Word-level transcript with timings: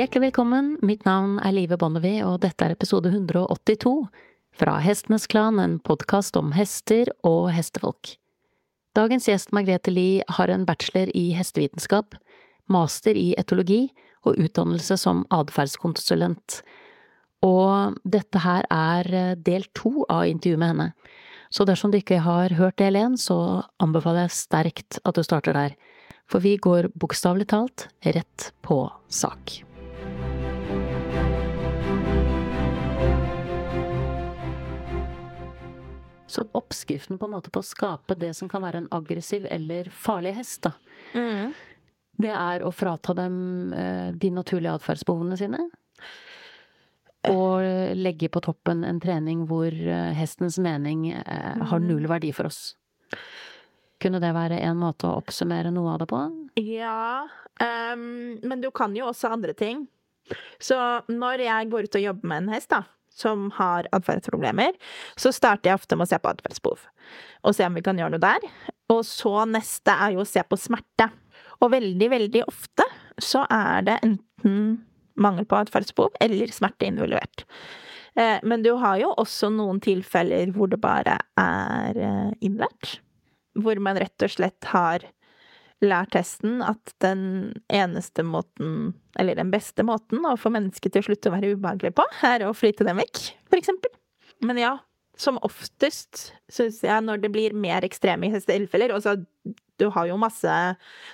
Hjertelig 0.00 0.30
velkommen, 0.30 0.78
mitt 0.80 1.02
navn 1.04 1.34
er 1.44 1.52
Live 1.52 1.76
Bonnevie, 1.76 2.22
og 2.24 2.38
dette 2.40 2.64
er 2.64 2.72
episode 2.72 3.10
182 3.10 3.90
fra 4.56 4.78
Hestenes 4.80 5.26
Klan, 5.28 5.58
en 5.60 5.74
podkast 5.84 6.38
om 6.40 6.54
hester 6.56 7.10
og 7.20 7.50
hestefolk. 7.52 8.14
Dagens 8.96 9.28
gjest 9.28 9.52
Margrethe 9.52 9.92
Lie 9.92 10.24
har 10.38 10.48
en 10.48 10.64
bachelor 10.64 11.12
i 11.12 11.26
hestevitenskap, 11.36 12.16
master 12.72 13.12
i 13.12 13.34
etologi 13.36 13.90
og 14.24 14.40
utdannelse 14.40 14.96
som 15.04 15.26
atferdskonsulent. 15.36 16.62
Og 17.44 18.00
dette 18.00 18.40
her 18.40 18.64
er 18.72 19.36
del 19.36 19.68
to 19.76 20.06
av 20.08 20.24
intervjuet 20.32 20.64
med 20.64 20.76
henne. 20.78 20.90
Så 21.52 21.68
dersom 21.68 21.92
du 21.92 22.00
ikke 22.00 22.24
har 22.24 22.56
hørt 22.56 22.80
del 22.80 22.96
én, 22.96 23.20
så 23.20 23.66
anbefaler 23.76 24.30
jeg 24.30 24.38
sterkt 24.46 25.04
at 25.04 25.20
du 25.20 25.26
starter 25.28 25.60
der. 25.66 25.80
For 26.24 26.40
vi 26.40 26.56
går 26.56 26.88
bokstavelig 26.96 27.52
talt 27.52 27.90
rett 28.00 28.54
på 28.64 28.86
sak. 29.12 29.60
Så 36.30 36.44
oppskriften 36.54 37.18
på 37.18 37.26
en 37.26 37.32
måte 37.34 37.50
på 37.50 37.58
å 37.62 37.66
skape 37.66 38.14
det 38.20 38.30
som 38.38 38.48
kan 38.50 38.62
være 38.62 38.84
en 38.84 38.90
aggressiv 38.94 39.48
eller 39.50 39.90
farlig 39.90 40.36
hest, 40.38 40.62
da, 40.68 40.72
Mm. 41.16 41.52
det 42.22 42.30
er 42.30 42.62
å 42.62 42.70
frata 42.70 43.14
dem 43.18 43.72
eh, 43.74 44.12
de 44.14 44.30
naturlige 44.30 44.76
atferdsbehovene 44.78 45.38
sine. 45.40 45.58
Og 47.28 47.60
legge 47.98 48.30
på 48.32 48.40
toppen 48.40 48.84
en 48.88 49.00
trening 49.02 49.42
hvor 49.50 49.68
eh, 49.74 50.12
hestens 50.16 50.56
mening 50.62 51.10
eh, 51.12 51.64
har 51.68 51.82
null 51.84 52.06
verdi 52.08 52.30
for 52.32 52.48
oss. 52.48 52.76
Kunne 54.00 54.20
det 54.22 54.30
være 54.32 54.60
en 54.64 54.78
måte 54.80 55.04
å 55.10 55.18
oppsummere 55.20 55.72
noe 55.74 55.92
av 55.92 55.98
det 56.00 56.08
på? 56.08 56.20
Ja, 56.62 57.26
um, 57.60 58.38
men 58.40 58.62
du 58.62 58.70
kan 58.72 58.94
jo 58.96 59.10
også 59.10 59.34
andre 59.34 59.52
ting. 59.52 59.82
Så 60.62 60.78
når 61.12 61.42
jeg 61.44 61.68
går 61.72 61.88
ut 61.90 61.98
og 61.98 62.06
jobber 62.06 62.30
med 62.32 62.44
en 62.46 62.54
hest, 62.54 62.70
da, 62.72 62.84
som 63.10 63.48
har 63.58 63.88
atferdsproblemer, 63.96 64.76
så 65.18 65.32
starter 65.34 65.70
jeg 65.70 65.80
ofte 65.80 65.98
med 65.98 66.06
å 66.06 66.10
se 66.12 66.18
på 66.22 66.30
atferdsbehov. 66.30 66.84
Og 67.44 67.56
se 67.56 67.66
om 67.66 67.76
vi 67.76 67.84
kan 67.84 67.98
gjøre 67.98 68.14
noe 68.16 68.22
der. 68.22 68.46
Og 68.92 69.02
så 69.06 69.44
neste 69.50 69.94
er 69.94 70.14
jo 70.16 70.24
å 70.24 70.28
se 70.28 70.42
på 70.46 70.58
smerte. 70.60 71.10
Og 71.60 71.72
veldig, 71.74 72.08
veldig 72.14 72.44
ofte 72.48 72.86
så 73.20 73.44
er 73.52 73.84
det 73.88 73.98
enten 74.06 74.80
mangel 75.20 75.44
på 75.44 75.58
atferdsbehov 75.60 76.16
eller 76.24 76.52
smerte 76.54 76.88
involvert. 76.88 77.44
Eh, 78.16 78.38
Men 78.42 78.62
du 78.64 78.72
har 78.80 78.96
jo 79.02 79.12
også 79.20 79.50
noen 79.52 79.80
tilfeller 79.84 80.52
hvor 80.56 80.70
det 80.72 80.80
bare 80.80 81.18
er 81.40 82.00
eh, 82.00 82.30
innlært. 82.40 83.00
Hvor 83.58 83.76
man 83.82 83.98
rett 84.00 84.24
og 84.24 84.32
slett 84.32 84.70
har 84.72 85.04
lært 85.84 86.16
hesten 86.18 86.60
at 86.64 86.92
den 87.00 87.22
eneste 87.72 88.24
måten, 88.26 88.92
eller 89.18 89.38
den 89.38 89.52
beste 89.52 89.84
måten, 89.86 90.24
å 90.28 90.36
få 90.40 90.52
mennesket 90.52 90.92
til 90.92 91.02
å 91.02 91.08
slutte 91.08 91.30
å 91.30 91.36
være 91.36 91.54
ubehagelig 91.56 91.94
på, 91.96 92.04
er 92.26 92.44
å 92.46 92.54
flytte 92.56 92.86
dem 92.88 93.00
vekk, 93.00 93.22
for 93.48 93.60
eksempel. 93.60 93.92
Men 94.44 94.60
ja, 94.60 94.74
som 95.20 95.40
oftest 95.44 96.30
syns 96.52 96.80
jeg 96.84 97.04
når 97.04 97.24
det 97.24 97.32
blir 97.32 97.56
mer 97.56 97.84
ekstreme 97.84 98.30
hestetilfeller 98.32 98.94
Altså, 98.94 99.18
du 99.80 99.86
har 99.92 100.06
jo 100.08 100.16
masse 100.20 100.54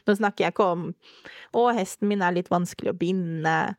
Nå 0.06 0.14
snakker 0.14 0.47
jeg 0.47 0.55
ikke 0.55 0.69
om 0.77 0.84
'Å, 1.56 1.64
hesten 1.75 2.06
min 2.11 2.23
er 2.23 2.36
litt 2.36 2.51
vanskelig 2.53 2.92
å 2.92 2.98
binde', 3.01 3.75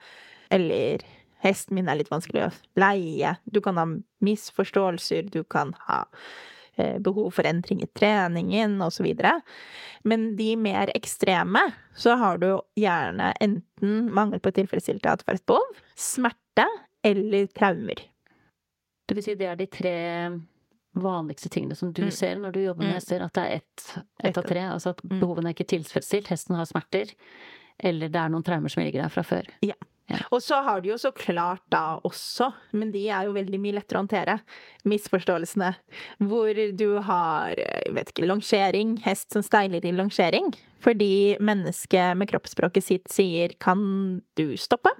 eller 0.52 1.04
'Hesten 1.44 1.76
min 1.78 1.88
er 1.88 2.00
litt 2.00 2.10
vanskelig 2.10 2.48
å 2.48 2.54
leie'. 2.82 3.38
Du 3.46 3.62
kan 3.62 3.78
ha 3.78 3.86
misforståelser, 4.26 5.30
du 5.30 5.44
kan 5.44 5.76
ha 5.86 6.08
behov 7.02 7.31
for 7.33 7.47
endring 7.50 7.81
i 7.83 7.88
treningen 7.97 8.78
osv. 8.81 9.09
Men 10.03 10.36
de 10.38 10.56
mer 10.56 10.92
ekstreme, 10.95 11.61
så 11.97 12.16
har 12.17 12.38
du 12.38 12.50
gjerne 12.78 13.33
enten 13.42 14.11
mangel 14.14 14.39
på 14.39 14.52
tilfredsstilte 14.53 15.09
atferdsbehov, 15.11 15.80
smerte 15.98 16.67
eller 17.04 17.48
traumer. 17.48 18.02
Det 19.08 19.16
vil 19.16 19.23
si 19.23 19.36
det 19.39 19.48
er 19.48 19.55
de 19.60 19.67
tre 19.71 19.95
vanligste 20.98 21.49
tingene 21.54 21.76
som 21.77 21.92
du 21.93 22.02
Mm. 22.04 22.11
ser 22.11 22.36
når 22.36 22.52
du 22.54 22.60
jobber 22.64 22.83
med 22.83 22.89
Mm. 22.89 22.95
hester, 22.95 23.21
at 23.23 23.33
det 23.33 23.43
er 23.43 23.55
ett 23.55 24.04
ett 24.23 24.37
av 24.37 24.43
tre. 24.43 24.60
Altså 24.61 24.89
at 24.89 25.02
Mm. 25.04 25.20
behovene 25.20 25.49
er 25.49 25.54
ikke 25.54 25.67
tilfredsstilt, 25.77 26.27
hesten 26.27 26.55
har 26.55 26.66
smerter, 26.66 27.14
eller 27.80 28.10
det 28.10 28.16
er 28.20 28.30
noen 28.30 28.43
traumer 28.43 28.70
som 28.70 28.83
ligger 28.83 29.04
der 29.04 29.10
fra 29.10 29.21
før. 29.23 29.43
Og 30.32 30.40
så 30.44 30.62
har 30.64 30.82
du 30.82 30.90
jo 30.92 30.98
så 31.00 31.12
klart 31.16 31.64
da 31.73 31.98
også, 32.08 32.50
men 32.80 32.94
de 32.94 33.04
er 33.12 33.28
jo 33.28 33.36
veldig 33.36 33.60
mye 33.60 33.76
lettere 33.76 34.00
å 34.00 34.04
håndtere, 34.06 34.38
misforståelsene. 34.88 35.73
Hvor 36.30 36.62
du 36.80 36.88
har, 37.04 37.60
jeg 37.60 37.95
vet 37.98 38.14
ikke, 38.14 38.30
longering, 38.30 38.96
hest 39.04 39.36
som 39.36 39.44
steiler 39.44 39.84
i 39.84 39.92
longering. 39.96 40.54
Fordi 40.84 41.36
mennesket 41.44 42.16
med 42.20 42.32
kroppsspråket 42.32 42.86
sitt 42.86 43.12
sier 43.12 43.56
'kan 43.60 44.22
du 44.36 44.56
stoppe'? 44.56 44.96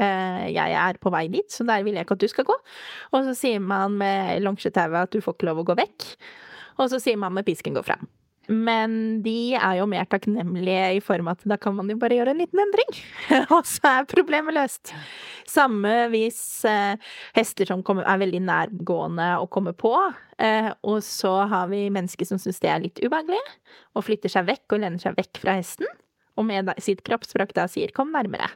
Eh, 0.00 0.46
jeg 0.54 0.72
er 0.72 0.96
på 1.02 1.10
vei 1.12 1.28
dit, 1.28 1.50
så 1.52 1.66
der 1.66 1.82
vil 1.82 1.94
jeg 1.94 2.06
ikke 2.06 2.16
at 2.16 2.24
du 2.24 2.28
skal 2.28 2.44
gå. 2.44 2.56
Og 3.12 3.24
så 3.24 3.34
sier 3.36 3.60
man 3.60 3.98
med 3.98 4.40
longsjetauet 4.42 5.02
at 5.02 5.10
du 5.10 5.20
får 5.20 5.34
ikke 5.36 5.46
lov 5.46 5.58
å 5.58 5.64
gå 5.64 5.76
vekk. 5.76 6.16
Og 6.78 6.88
så 6.88 7.00
sier 7.02 7.16
man 7.20 7.34
med 7.34 7.44
pisken 7.44 7.74
gå 7.74 7.84
fram. 7.84 8.08
Men 8.50 9.22
de 9.22 9.54
er 9.54 9.76
jo 9.78 9.86
mer 9.86 10.08
takknemlige 10.10 10.96
i 10.96 11.02
form 11.04 11.28
av 11.30 11.38
at 11.38 11.44
da 11.52 11.58
kan 11.62 11.76
man 11.76 11.90
jo 11.92 11.98
bare 12.00 12.16
gjøre 12.18 12.34
en 12.34 12.42
liten 12.42 12.62
endring. 12.62 12.90
Og 13.54 13.68
så 13.68 13.92
er 13.92 14.08
problemet 14.10 14.56
løst. 14.56 14.94
Samme 15.48 15.92
hvis 16.12 16.40
eh, 16.68 16.98
hester 17.36 17.68
som 17.68 17.84
kommer, 17.86 18.06
er 18.08 18.20
veldig 18.22 18.42
nærgående 18.46 19.28
å 19.42 19.48
komme 19.52 19.74
på, 19.76 19.92
eh, 20.42 20.70
og 20.86 21.02
så 21.04 21.32
har 21.50 21.66
vi 21.70 21.88
mennesker 21.92 22.28
som 22.28 22.40
syns 22.40 22.62
det 22.62 22.70
er 22.72 22.84
litt 22.84 23.02
ubehagelig, 23.02 23.40
og 23.98 24.06
flytter 24.06 24.32
seg 24.32 24.46
vekk 24.48 24.76
og 24.76 24.84
lener 24.84 25.02
seg 25.02 25.18
vekk 25.18 25.42
fra 25.42 25.58
hesten, 25.58 25.90
og 26.40 26.46
med 26.48 26.70
sitt 26.80 27.02
kroppsspråk 27.04 27.52
da 27.58 27.66
sier 27.68 27.92
'kom 27.92 28.14
nærmere'. 28.14 28.48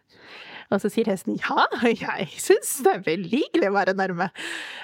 Og 0.73 0.81
så 0.81 0.89
sier 0.89 1.11
hesten 1.11 1.37
'ja, 1.37 1.67
jeg 1.83 2.29
syns 2.41 2.83
det 2.83 2.95
er 2.95 3.05
veldig 3.05 3.43
hyggelig 3.43 3.69
å 3.69 3.77
være 3.77 3.99
nærme'. 3.99 4.31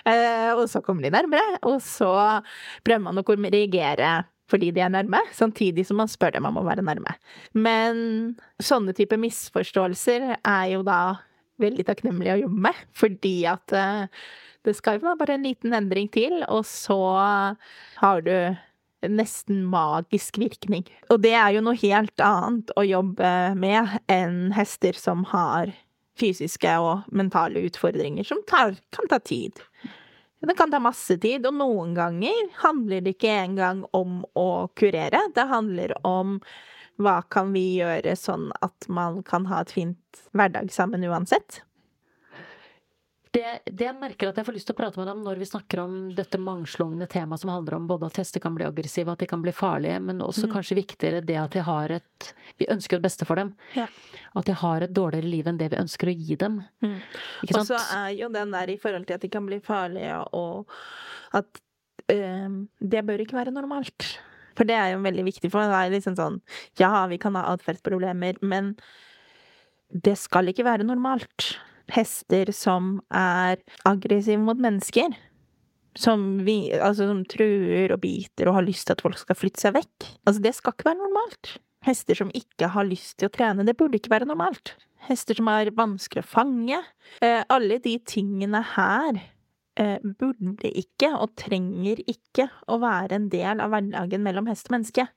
Eh, 0.04 0.52
og 0.52 0.68
så 0.68 0.82
kommer 0.84 1.02
de 1.02 1.10
nærmere, 1.10 1.58
og 1.62 1.80
så 1.80 2.42
prøver 2.84 3.00
man 3.00 3.18
å 3.18 3.24
korrigere 3.24 4.26
fordi 4.50 4.70
de 4.74 4.82
er 4.84 4.92
nærme, 4.92 5.20
samtidig 5.32 5.86
som 5.88 6.00
man 6.02 6.10
spør 6.10 6.34
dem 6.36 6.48
om 6.48 6.58
å 6.60 6.64
være 6.66 6.84
nærme. 6.84 7.14
Men 7.54 8.34
sånne 8.62 8.94
type 8.96 9.16
misforståelser 9.20 10.34
er 10.38 10.66
jo 10.74 10.82
da 10.86 11.02
veldig 11.62 11.86
takknemlig 11.88 12.32
å 12.34 12.40
jobbe 12.42 12.64
med, 12.66 12.82
fordi 12.96 13.36
at 13.50 13.74
eh, 13.76 14.24
det 14.66 14.74
skal 14.78 14.98
jo 14.98 15.14
bare 15.18 15.36
en 15.36 15.46
liten 15.46 15.74
endring 15.76 16.10
til, 16.12 16.42
og 16.48 16.66
så 16.68 16.98
har 17.98 18.22
du 18.26 18.34
nesten 19.10 19.64
magisk 19.66 20.38
virkning. 20.38 20.84
Og 21.10 21.22
det 21.24 21.34
er 21.34 21.56
jo 21.56 21.64
noe 21.66 21.78
helt 21.80 22.22
annet 22.22 22.70
å 22.78 22.84
jobbe 22.86 23.32
med 23.58 23.96
enn 24.12 24.52
hester 24.54 24.98
som 24.98 25.24
har 25.32 25.72
fysiske 26.18 26.76
og 26.82 27.08
mentale 27.14 27.64
utfordringer 27.66 28.26
som 28.28 28.42
tar, 28.46 28.76
kan 28.94 29.10
ta 29.10 29.18
tid. 29.18 29.58
Det 30.42 30.56
kan 30.58 30.70
ta 30.70 30.80
masse 30.82 31.14
tid, 31.22 31.46
og 31.46 31.54
noen 31.54 31.92
ganger 31.94 32.48
handler 32.64 33.04
det 33.04 33.14
ikke 33.14 33.30
engang 33.44 33.84
om 33.94 34.24
å 34.34 34.66
kurere. 34.78 35.20
Det 35.34 35.44
handler 35.46 35.94
om 36.06 36.40
hva 37.02 37.20
kan 37.30 37.52
vi 37.54 37.78
gjøre 37.78 38.16
sånn 38.18 38.50
at 38.60 38.88
man 38.90 39.22
kan 39.26 39.46
ha 39.50 39.62
et 39.62 39.74
fint 39.74 40.24
hverdag 40.34 40.72
sammen 40.74 41.06
uansett. 41.06 41.62
Det, 43.32 43.44
det 43.64 43.86
jeg 43.86 43.96
merker 43.96 44.28
at 44.28 44.36
jeg 44.36 44.44
får 44.44 44.54
lyst 44.58 44.66
til 44.68 44.74
å 44.74 44.76
prate 44.76 44.98
med 45.00 45.06
deg 45.08 45.14
om 45.16 45.22
når 45.24 45.38
vi 45.40 45.46
snakker 45.48 45.80
om 45.80 45.92
dette 46.12 46.36
mangslungne 46.36 47.06
temaet 47.08 47.40
som 47.40 47.48
handler 47.48 47.78
om 47.78 47.86
både 47.88 48.10
at 48.10 48.18
hester 48.20 48.42
kan 48.44 48.52
bli 48.52 48.66
aggressive, 48.66 49.08
at 49.08 49.22
de 49.24 49.28
kan 49.30 49.40
bli 49.40 49.54
farlige, 49.56 50.02
men 50.04 50.20
også 50.20 50.44
Mm. 50.46 50.52
kanskje 50.52 50.76
viktigere 50.76 51.22
det 51.24 51.38
at 51.40 51.50
de 51.56 51.62
har 51.64 51.90
et 51.96 52.34
Vi 52.58 52.66
ønsker 52.68 52.98
det 53.00 53.02
beste 53.06 53.24
for 53.24 53.36
dem. 53.40 53.54
Ja. 53.74 53.86
At 54.36 54.44
de 54.44 54.52
har 54.52 54.82
et 54.84 54.92
dårligere 54.92 55.24
liv 55.30 55.46
enn 55.48 55.56
det 55.58 55.70
vi 55.72 55.76
ønsker 55.80 56.08
å 56.12 56.14
gi 56.14 56.36
dem. 56.36 56.60
Ikke 56.82 57.58
Og 57.58 57.66
så 57.66 57.78
er 57.96 58.10
jo 58.20 58.28
den 58.28 58.50
der 58.52 58.68
i 58.68 58.76
forhold 58.76 59.06
til 59.06 59.14
at 59.14 59.20
de 59.22 59.28
kan 59.28 59.46
bli 59.46 59.58
farlige, 59.60 60.18
og 60.34 60.68
at 61.32 61.46
øh, 62.12 62.66
det 62.80 63.04
bør 63.06 63.24
ikke 63.24 63.38
være 63.40 63.50
normalt. 63.50 64.18
For 64.54 64.64
det 64.68 64.76
er 64.76 64.92
jo 64.92 65.00
veldig 65.00 65.24
viktig, 65.24 65.50
for 65.50 65.64
det 65.64 65.72
er 65.72 65.90
liksom 65.96 66.14
sånn 66.14 66.40
Ja, 66.78 67.06
vi 67.06 67.16
kan 67.16 67.34
ha 67.34 67.56
atferdsproblemer, 67.56 68.36
men 68.42 68.76
det 69.90 70.18
skal 70.18 70.46
ikke 70.52 70.64
være 70.64 70.84
normalt. 70.84 71.56
Hester 71.92 72.52
som 72.54 72.96
er 73.14 73.58
aggressive 73.88 74.40
mot 74.40 74.58
mennesker, 74.60 75.14
som, 75.98 76.22
vi, 76.46 76.72
altså, 76.72 77.08
som 77.10 77.24
truer 77.28 77.92
og 77.92 78.00
biter 78.04 78.48
og 78.48 78.60
har 78.60 78.66
lyst 78.66 78.88
til 78.88 78.96
at 78.96 79.04
folk 79.04 79.18
skal 79.20 79.38
flytte 79.38 79.60
seg 79.60 79.76
vekk. 79.76 80.08
Altså, 80.24 80.40
det 80.44 80.54
skal 80.56 80.76
ikke 80.76 80.88
være 80.88 81.02
normalt. 81.02 81.56
Hester 81.82 82.16
som 82.16 82.30
ikke 82.36 82.70
har 82.72 82.86
lyst 82.86 83.18
til 83.18 83.28
å 83.28 83.34
trene, 83.34 83.66
det 83.66 83.76
burde 83.78 83.98
ikke 83.98 84.14
være 84.14 84.28
normalt. 84.30 84.76
Hester 85.08 85.36
som 85.38 85.50
er 85.50 85.72
vanskelig 85.74 86.22
å 86.22 86.30
fange. 86.30 86.78
Eh, 87.24 87.42
alle 87.50 87.80
de 87.82 87.96
tingene 88.06 88.60
her 88.76 89.18
eh, 89.18 89.98
burde 90.02 90.70
ikke, 90.70 91.10
og 91.18 91.34
trenger 91.40 92.04
ikke, 92.06 92.46
å 92.70 92.78
være 92.82 93.18
en 93.18 93.28
del 93.32 93.62
av 93.62 93.74
hverdagen 93.74 94.22
mellom 94.24 94.50
hest 94.50 94.70
og 94.70 94.78
menneske. 94.78 95.08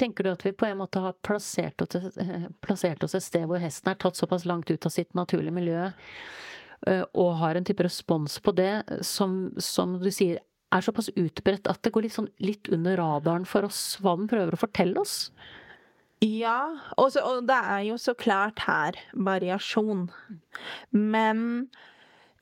Tenker 0.00 0.24
du 0.24 0.32
at 0.32 0.44
vi 0.46 0.54
på 0.56 0.66
en 0.68 0.78
måte 0.80 1.02
har 1.04 1.16
plassert 1.26 1.82
oss, 1.84 2.16
eh, 2.16 2.48
plassert 2.64 3.04
oss 3.04 3.16
et 3.18 3.26
sted 3.26 3.44
hvor 3.50 3.60
hesten 3.60 3.92
er 3.92 3.98
tatt 4.00 4.16
såpass 4.16 4.46
langt 4.48 4.70
ut 4.70 4.86
av 4.88 4.94
sitt 4.94 5.12
naturlige 5.18 5.56
miljø, 5.56 5.90
eh, 6.88 7.02
og 7.12 7.34
har 7.42 7.58
en 7.58 7.66
type 7.68 7.84
respons 7.84 8.38
på 8.40 8.54
det 8.56 9.04
som, 9.06 9.52
som 9.60 9.98
du 10.00 10.08
sier 10.14 10.40
er 10.70 10.84
såpass 10.86 11.10
utbredt 11.18 11.68
at 11.70 11.82
det 11.84 11.92
går 11.94 12.06
litt, 12.06 12.14
sånn, 12.14 12.30
litt 12.42 12.70
under 12.72 12.96
radaren 13.00 13.46
for 13.48 13.66
oss 13.66 13.98
hva 14.00 14.14
den 14.18 14.30
prøver 14.30 14.54
å 14.54 14.60
fortelle 14.60 15.02
oss? 15.02 15.32
Ja, 16.20 16.76
og, 17.00 17.10
så, 17.14 17.22
og 17.24 17.46
det 17.48 17.56
er 17.56 17.84
jo 17.88 17.96
så 18.00 18.12
klart 18.18 18.60
her 18.66 18.98
variasjon. 19.16 20.10
Men 20.92 21.70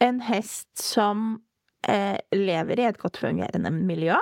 en 0.03 0.19
hest 0.27 0.69
som 0.83 1.39
eh, 1.87 2.19
lever 2.35 2.83
i 2.83 2.89
et 2.89 2.99
godt 2.99 3.21
fungerende 3.23 3.71
miljø, 3.75 4.19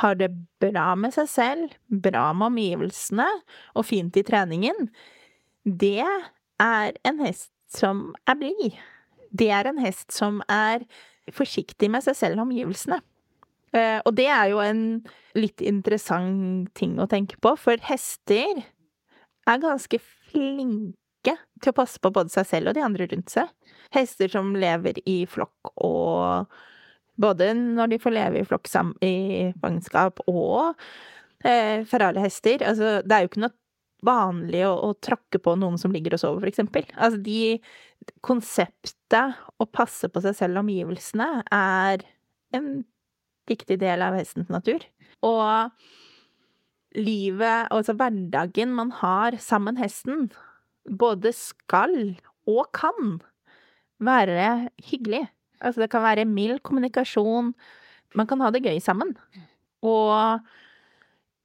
har 0.00 0.16
det 0.18 0.30
bra 0.62 0.92
med 0.98 1.14
seg 1.14 1.28
selv, 1.30 1.74
bra 1.88 2.28
med 2.34 2.52
omgivelsene 2.52 3.28
og 3.74 3.86
fint 3.86 4.16
i 4.18 4.24
treningen, 4.26 4.88
det 5.64 6.02
er 6.60 6.96
en 7.06 7.22
hest 7.24 7.52
som 7.72 8.12
er 8.28 8.38
blid. 8.40 8.78
Det 9.34 9.50
er 9.54 9.68
en 9.70 9.80
hest 9.82 10.12
som 10.14 10.42
er 10.50 10.84
forsiktig 11.34 11.88
med 11.90 12.04
seg 12.04 12.18
selv 12.18 12.40
og 12.40 12.48
omgivelsene. 12.48 13.00
Eh, 13.74 13.98
og 14.04 14.12
det 14.18 14.28
er 14.30 14.50
jo 14.52 14.60
en 14.62 14.82
litt 15.38 15.62
interessant 15.64 16.70
ting 16.78 16.98
å 17.02 17.08
tenke 17.10 17.38
på, 17.42 17.54
for 17.58 17.80
hester 17.88 18.62
er 19.44 19.62
ganske 19.62 19.98
flinke 20.30 21.34
til 21.62 21.72
å 21.72 21.76
passe 21.76 22.00
på 22.02 22.12
både 22.14 22.32
seg 22.34 22.46
selv 22.50 22.70
og 22.70 22.78
de 22.78 22.84
andre 22.84 23.08
rundt 23.10 23.32
seg. 23.32 23.50
Hester 23.94 24.30
som 24.30 24.54
lever 24.58 25.00
i 25.10 25.22
flokk 25.30 25.74
og 25.74 26.52
Både 27.20 27.52
når 27.54 27.92
de 27.92 28.00
får 28.02 28.14
leve 28.14 28.40
i 28.40 28.46
flokk 28.46 28.70
i 29.06 29.52
fangenskap 29.62 30.22
og 30.26 30.74
eh, 31.44 31.84
ferale 31.86 32.24
hester. 32.24 32.64
Altså, 32.66 32.98
det 33.04 33.14
er 33.14 33.24
jo 33.24 33.30
ikke 33.30 33.44
noe 33.44 33.56
vanlig 34.04 34.64
å, 34.68 34.74
å, 34.88 34.94
tråkke 35.00 35.40
på 35.40 35.54
noen 35.56 35.78
som 35.80 35.92
ligger 35.94 36.16
og 36.16 36.22
sover, 36.22 36.42
for 36.44 36.52
eksempel. 36.52 36.88
Altså, 36.94 37.20
de 37.24 37.60
Konseptet 38.20 39.38
å 39.56 39.64
passe 39.72 40.10
på 40.12 40.20
seg 40.20 40.34
selv 40.36 40.58
og 40.58 40.66
omgivelsene 40.66 41.28
er 41.56 42.02
en 42.52 42.66
viktig 43.48 43.78
del 43.80 44.04
av 44.04 44.16
hestens 44.18 44.50
natur. 44.52 44.84
Og 45.24 45.72
livet, 46.98 47.70
altså 47.72 47.94
hverdagen 47.96 48.74
man 48.76 48.92
har 49.00 49.38
sammen 49.40 49.80
hesten, 49.80 50.28
både 50.84 51.32
skal 51.32 51.96
og 52.44 52.68
kan 52.76 53.18
være 54.04 54.68
hyggelig. 54.90 55.24
Altså 55.64 55.84
det 55.84 55.90
kan 55.92 56.04
være 56.04 56.28
mild 56.28 56.60
kommunikasjon. 56.66 57.52
Man 58.14 58.28
kan 58.30 58.42
ha 58.44 58.50
det 58.54 58.62
gøy 58.64 58.78
sammen. 58.82 59.14
Og 59.84 60.44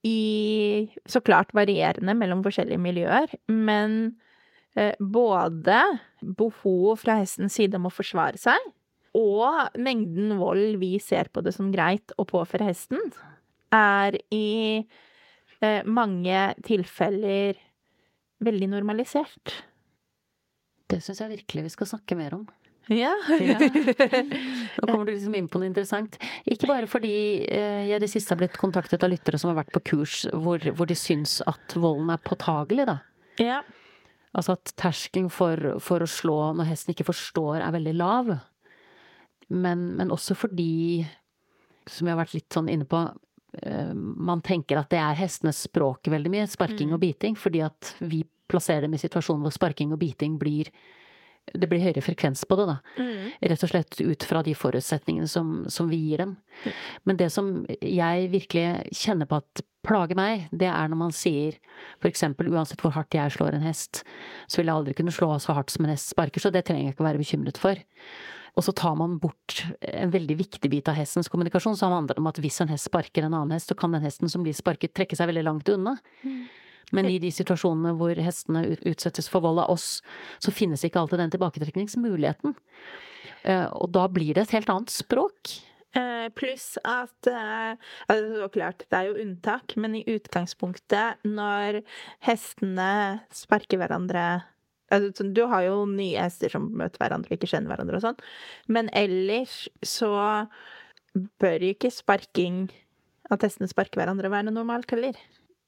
i 0.06 0.88
så 1.08 1.20
klart 1.24 1.52
varierende 1.56 2.14
mellom 2.16 2.44
forskjellige 2.44 2.80
miljøer, 2.80 3.32
men 3.52 4.14
eh, 4.78 4.94
både 4.96 5.82
behov 6.20 7.02
fra 7.02 7.18
hestens 7.20 7.58
side 7.58 7.76
om 7.76 7.88
å 7.90 7.92
forsvare 7.92 8.40
seg, 8.40 8.70
og 9.16 9.74
mengden 9.80 10.38
vold 10.40 10.78
vi 10.80 10.94
ser 11.02 11.28
på 11.34 11.42
det 11.44 11.52
som 11.56 11.72
greit 11.74 12.14
å 12.16 12.24
påføre 12.28 12.68
hesten, 12.70 13.10
er 13.74 14.16
i 14.32 14.80
eh, 15.60 15.82
mange 15.84 16.46
tilfeller 16.66 17.58
veldig 18.40 18.70
normalisert. 18.72 19.58
Det 20.90 21.02
syns 21.04 21.20
jeg 21.22 21.36
virkelig 21.36 21.68
vi 21.68 21.74
skal 21.76 21.92
snakke 21.92 22.16
mer 22.18 22.38
om. 22.40 22.48
Ja. 22.90 23.12
ja. 23.38 23.58
Nå 24.76 24.86
kommer 24.86 25.06
du 25.06 25.12
liksom 25.12 25.34
inn 25.38 25.48
på 25.48 25.60
noe 25.60 25.68
interessant. 25.70 26.16
Ikke 26.50 26.66
bare 26.70 26.88
fordi 26.90 27.12
eh, 27.46 27.86
jeg 27.86 28.00
i 28.00 28.02
det 28.02 28.10
siste 28.10 28.34
har 28.34 28.40
blitt 28.40 28.58
kontaktet 28.58 29.04
av 29.06 29.12
lyttere 29.12 29.38
som 29.38 29.52
har 29.52 29.60
vært 29.60 29.70
på 29.76 29.84
kurs 29.92 30.24
hvor, 30.34 30.64
hvor 30.74 30.90
de 30.90 30.96
syns 30.98 31.38
at 31.50 31.76
volden 31.78 32.10
er 32.10 32.22
påtagelig, 32.24 32.88
da. 32.90 32.98
Ja. 33.38 33.60
Altså 34.34 34.56
at 34.58 34.74
terskelen 34.78 35.30
for, 35.32 35.78
for, 35.82 36.02
å 36.02 36.10
slå 36.10 36.38
når 36.58 36.72
hesten 36.72 36.94
ikke 36.94 37.08
forstår, 37.12 37.62
er 37.62 37.78
veldig 37.78 37.94
lav. 37.98 38.34
Men, 39.50 39.92
men 39.98 40.10
også 40.14 40.34
fordi, 40.38 41.06
som 41.86 42.06
jeg 42.06 42.14
har 42.14 42.22
vært 42.24 42.36
litt 42.40 42.58
sånn 42.58 42.70
inne 42.70 42.90
på, 42.90 43.06
eh, 43.62 43.94
man 43.94 44.42
tenker 44.46 44.82
at 44.82 44.90
det 44.90 44.98
er 45.02 45.18
hestenes 45.22 45.62
språk 45.70 46.10
veldig 46.10 46.34
mye, 46.34 46.50
sparking 46.50 46.90
mm. 46.90 46.98
og 46.98 47.02
biting, 47.06 47.38
fordi 47.38 47.62
at 47.66 47.94
vi 48.02 48.24
plasserer 48.50 48.86
dem 48.88 48.98
i 48.98 49.02
situasjoner 49.02 49.46
hvor 49.46 49.54
sparking 49.54 49.94
og 49.94 50.02
biting 50.02 50.38
blir 50.42 50.70
det 51.54 51.68
blir 51.70 51.82
høyere 51.82 52.04
frekvens 52.04 52.44
på 52.48 52.58
det, 52.60 52.66
da. 52.70 52.76
Mm. 53.00 53.30
Rett 53.52 53.64
og 53.66 53.72
slett 53.72 54.00
ut 54.00 54.26
fra 54.26 54.42
de 54.46 54.54
forutsetningene 54.56 55.28
som, 55.30 55.52
som 55.72 55.90
vi 55.90 55.98
gir 56.08 56.24
dem. 56.24 56.36
Mm. 56.64 56.72
Men 57.08 57.20
det 57.20 57.30
som 57.34 57.50
jeg 57.68 58.30
virkelig 58.32 58.96
kjenner 59.02 59.30
på 59.30 59.40
at 59.42 59.64
plager 59.86 60.18
meg, 60.18 60.48
det 60.52 60.68
er 60.68 60.90
når 60.92 61.00
man 61.06 61.14
sier 61.16 61.56
for 62.00 62.10
eksempel 62.10 62.50
uansett 62.52 62.82
hvor 62.84 62.92
hardt 62.94 63.16
jeg 63.16 63.32
slår 63.36 63.56
en 63.56 63.64
hest, 63.64 64.02
så 64.46 64.60
vil 64.60 64.68
jeg 64.68 64.76
aldri 64.76 64.96
kunne 64.98 65.14
slå 65.14 65.32
så 65.40 65.56
hardt 65.56 65.72
som 65.72 65.86
en 65.86 65.94
hest 65.94 66.12
sparker, 66.12 66.42
så 66.42 66.52
det 66.52 66.66
trenger 66.68 66.90
jeg 66.90 66.96
ikke 66.96 67.06
å 67.06 67.08
være 67.08 67.22
bekymret 67.22 67.60
for. 67.60 67.80
Og 68.58 68.66
så 68.66 68.74
tar 68.76 68.96
man 68.98 69.18
bort 69.22 69.62
en 69.80 70.10
veldig 70.12 70.36
viktig 70.40 70.70
bit 70.72 70.88
av 70.90 70.98
hestens 70.98 71.30
kommunikasjon, 71.32 71.78
som 71.78 71.94
handler 71.94 72.18
om 72.20 72.28
at 72.28 72.40
hvis 72.42 72.60
en 72.64 72.72
hest 72.72 72.90
sparker 72.90 73.24
en 73.24 73.36
annen 73.36 73.54
hest, 73.54 73.70
så 73.70 73.78
kan 73.78 73.94
den 73.94 74.04
hesten 74.04 74.28
som 74.28 74.44
blir 74.44 74.56
sparket, 74.56 74.92
trekke 74.96 75.16
seg 75.16 75.30
veldig 75.30 75.46
langt 75.46 75.70
unna. 75.72 75.94
Mm. 76.26 76.42
Men 76.96 77.08
i 77.10 77.18
de 77.22 77.30
situasjonene 77.34 77.94
hvor 77.98 78.18
hestene 78.18 78.64
utsettes 78.88 79.30
for 79.30 79.44
vold 79.44 79.62
av 79.62 79.72
oss, 79.74 80.00
så 80.42 80.54
finnes 80.54 80.84
ikke 80.86 81.00
alltid 81.02 81.22
den 81.22 81.34
tilbaketrekningsmuligheten. 81.36 82.56
Eh, 83.42 83.66
og 83.72 83.90
da 83.94 84.06
blir 84.12 84.34
det 84.34 84.46
et 84.46 84.56
helt 84.58 84.72
annet 84.72 84.92
språk. 84.92 85.56
Eh, 85.96 86.28
pluss 86.38 86.76
at 86.86 87.30
altså, 87.30 88.50
klart, 88.54 88.84
det 88.86 88.98
er 88.98 89.08
jo 89.08 89.18
unntak, 89.24 89.74
men 89.80 89.96
i 89.98 90.04
utgangspunktet, 90.06 91.22
når 91.26 91.82
hestene 92.26 92.92
sparker 93.34 93.80
hverandre 93.80 94.26
altså, 94.94 95.26
Du 95.26 95.42
har 95.50 95.64
jo 95.66 95.82
nye 95.90 96.20
hester 96.20 96.52
som 96.52 96.68
møter 96.78 97.02
hverandre 97.02 97.32
og 97.32 97.38
ikke 97.38 97.50
kjenner 97.50 97.72
hverandre 97.72 97.98
og 97.98 98.06
sånn, 98.06 98.22
men 98.70 98.90
ellers 98.96 99.64
så 99.86 100.12
bør 101.42 101.64
jo 101.64 101.74
ikke 101.74 101.90
sparking 101.90 102.68
At 103.30 103.44
hestene 103.46 103.70
sparker 103.70 104.00
hverandre, 104.00 104.30
være 104.30 104.48
noe 104.48 104.56
normalt 104.56 104.90
heller. 104.90 105.18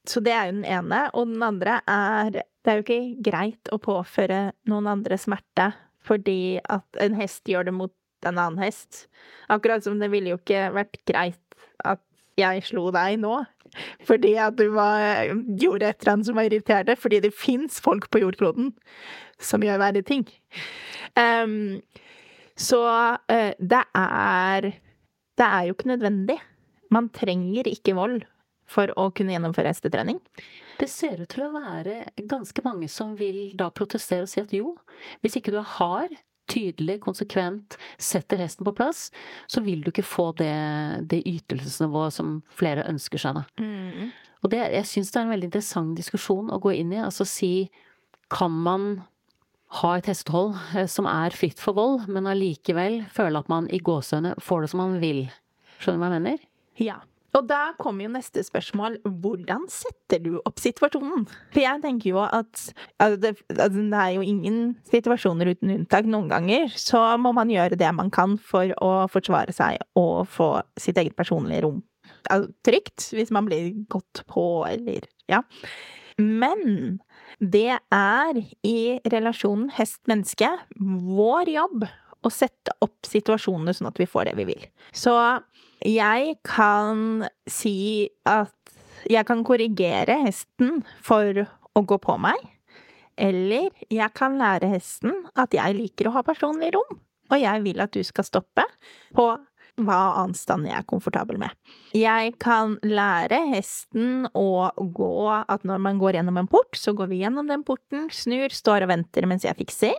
Så 0.07 0.19
det 0.23 0.33
er 0.35 0.49
jo 0.49 0.57
den 0.59 0.67
ene. 0.67 1.05
Og 1.13 1.27
den 1.31 1.43
andre 1.43 1.79
er 1.87 2.43
Det 2.63 2.71
er 2.71 2.79
jo 2.79 2.85
ikke 2.85 3.23
greit 3.23 3.69
å 3.75 3.79
påføre 3.83 4.53
noen 4.71 4.87
andre 4.87 5.17
smerte 5.19 5.73
fordi 6.03 6.59
at 6.71 6.99
en 6.99 7.15
hest 7.15 7.47
gjør 7.47 7.67
det 7.67 7.73
mot 7.75 7.91
en 8.27 8.39
annen 8.39 8.59
hest. 8.63 9.05
Akkurat 9.51 9.83
som 9.83 9.99
det 9.99 10.09
ville 10.11 10.33
jo 10.33 10.39
ikke 10.39 10.69
vært 10.75 10.99
greit 11.07 11.57
at 11.83 12.01
jeg 12.39 12.63
slo 12.67 12.89
deg 12.95 13.19
nå. 13.23 13.37
Fordi 14.07 14.33
at 14.41 14.57
du 14.59 14.67
var, 14.75 15.31
gjorde 15.59 15.89
et 15.89 16.01
eller 16.01 16.13
annet 16.13 16.29
som 16.29 16.39
var 16.39 16.47
irriterende. 16.47 16.95
Fordi 16.99 17.21
det 17.23 17.33
fins 17.35 17.79
folk 17.83 18.09
på 18.11 18.23
jordkloden 18.23 18.73
som 19.43 19.63
gjør 19.63 19.81
verre 19.81 20.03
ting. 20.05 20.25
Um, 21.19 21.81
så 22.59 22.83
uh, 22.83 23.51
det 23.59 23.83
er 23.97 24.71
Det 25.33 25.45
er 25.47 25.67
jo 25.67 25.73
ikke 25.73 25.89
nødvendig. 25.89 26.37
Man 26.93 27.09
trenger 27.09 27.67
ikke 27.67 27.95
vold 27.97 28.21
for 28.69 28.91
å 28.99 29.09
kunne 29.15 29.35
gjennomføre 29.35 29.71
hestetrening? 29.71 30.19
Det 30.79 30.89
ser 30.89 31.21
ut 31.21 31.29
til 31.31 31.45
å 31.45 31.53
være 31.53 32.01
ganske 32.29 32.65
mange 32.65 32.89
som 32.91 33.13
vil 33.19 33.53
da 33.59 33.69
protestere 33.73 34.25
og 34.25 34.31
si 34.31 34.41
at 34.41 34.53
jo, 34.55 34.75
hvis 35.21 35.37
ikke 35.39 35.53
du 35.53 35.61
har 35.77 36.09
tydelig, 36.51 36.99
konsekvent 37.05 37.77
setter 38.01 38.41
hesten 38.43 38.67
på 38.67 38.73
plass, 38.75 39.07
så 39.47 39.63
vil 39.63 39.83
du 39.83 39.93
ikke 39.93 40.05
få 40.05 40.31
det, 40.39 40.51
det 41.09 41.21
ytelsesnivået 41.29 42.15
som 42.15 42.35
flere 42.51 42.83
ønsker 42.89 43.21
seg, 43.21 43.39
da. 43.39 43.45
Mm. 43.63 44.11
Og 44.43 44.51
det, 44.51 44.59
jeg 44.73 44.89
syns 44.89 45.13
det 45.13 45.21
er 45.21 45.25
en 45.25 45.33
veldig 45.33 45.49
interessant 45.49 45.95
diskusjon 45.95 46.51
å 46.51 46.59
gå 46.59 46.73
inn 46.75 46.91
i. 46.91 46.99
Altså 46.99 47.23
si 47.27 47.53
kan 48.33 48.51
man 48.65 48.89
ha 49.79 49.93
et 49.97 50.09
hestehold 50.09 50.57
eh, 50.75 50.89
som 50.91 51.07
er 51.09 51.35
fritt 51.35 51.61
for 51.63 51.77
vold, 51.77 52.09
men 52.11 52.27
allikevel 52.29 53.01
føle 53.13 53.39
at 53.39 53.49
man 53.51 53.69
i 53.73 53.79
gåsehudene 53.83 54.35
får 54.43 54.65
det 54.65 54.71
som 54.73 54.83
man 54.83 54.99
vil. 55.01 55.25
Skjønner 55.79 55.97
du 55.97 56.03
hva 56.03 56.11
jeg 56.11 56.19
mener? 56.19 56.45
Ja. 56.81 56.99
Og 57.33 57.47
da 57.49 57.61
kommer 57.81 58.05
jo 58.05 58.13
neste 58.13 58.43
spørsmål. 58.45 58.99
Hvordan 59.03 59.65
setter 59.71 60.21
du 60.21 60.35
opp 60.43 60.61
situasjonen? 60.61 61.25
For 61.53 61.63
jeg 61.63 61.81
tenker 61.81 62.11
jo 62.11 62.19
at 62.25 62.65
altså 63.01 63.21
det, 63.23 63.31
altså 63.55 63.79
det, 63.79 64.01
er 64.03 64.11
jo 64.17 64.27
ingen 64.27 64.59
situasjoner 64.91 65.53
uten 65.55 65.73
unntak. 65.79 66.09
Noen 66.09 66.29
ganger 66.29 66.69
så 66.77 67.01
må 67.21 67.33
man 67.33 67.51
gjøre 67.53 67.79
det 67.79 67.89
man 67.97 68.13
kan 68.13 68.37
for 68.37 68.75
å 68.83 68.91
forsvare 69.11 69.55
seg 69.55 69.81
og 69.99 70.27
få 70.29 70.51
sitt 70.79 70.99
eget 71.01 71.17
personlige 71.17 71.65
rom 71.65 71.81
altså, 72.29 72.53
trygt. 72.65 73.09
Hvis 73.15 73.33
man 73.33 73.49
blir 73.49 73.73
gått 73.89 74.23
på 74.29 74.65
eller 74.69 75.09
Ja. 75.31 75.41
Men 76.17 76.99
det 77.41 77.79
er 77.89 78.37
i 78.61 78.99
relasjonen 79.09 79.71
hest-menneske 79.73 80.51
vår 80.77 81.49
jobb 81.49 81.87
å 82.23 82.31
sette 82.31 82.75
opp 82.85 83.07
situasjonene 83.07 83.73
sånn 83.73 83.89
at 83.89 83.97
vi 83.99 84.07
får 84.07 84.29
det 84.29 84.35
vi 84.37 84.45
vil. 84.53 84.67
Så 84.93 85.15
jeg 85.83 86.35
kan 86.47 87.25
si 87.49 88.09
at 88.29 88.53
jeg 89.09 89.27
kan 89.27 89.43
korrigere 89.43 90.21
hesten 90.23 90.81
for 91.03 91.43
å 91.75 91.83
gå 91.83 91.97
på 91.99 92.17
meg. 92.21 92.39
Eller 93.19 93.69
jeg 93.93 94.09
kan 94.17 94.39
lære 94.39 94.71
hesten 94.71 95.25
at 95.37 95.53
jeg 95.53 95.77
liker 95.77 96.09
å 96.09 96.15
ha 96.15 96.23
personlig 96.25 96.71
rom, 96.73 97.01
og 97.29 97.41
jeg 97.41 97.65
vil 97.65 97.83
at 97.83 97.93
du 97.93 98.01
skal 98.05 98.25
stoppe 98.25 98.65
på 99.13 99.27
hva 99.81 99.99
anstand 100.21 100.37
stand 100.37 100.67
jeg 100.69 100.77
er 100.77 100.85
komfortabel 100.85 101.39
med. 101.41 101.53
Jeg 101.97 102.35
kan 102.41 102.75
lære 102.85 103.39
hesten 103.55 104.27
å 104.37 104.69
gå 104.77 105.13
at 105.33 105.65
når 105.65 105.81
man 105.81 106.01
går 106.01 106.19
gjennom 106.19 106.37
en 106.37 106.49
port, 106.49 106.77
så 106.77 106.93
går 106.93 107.09
vi 107.09 107.23
gjennom 107.23 107.49
den 107.49 107.65
porten, 107.65 108.05
snur, 108.13 108.53
står 108.53 108.85
og 108.85 108.93
venter 108.93 109.25
mens 109.29 109.47
jeg 109.47 109.57
fikser. 109.57 109.97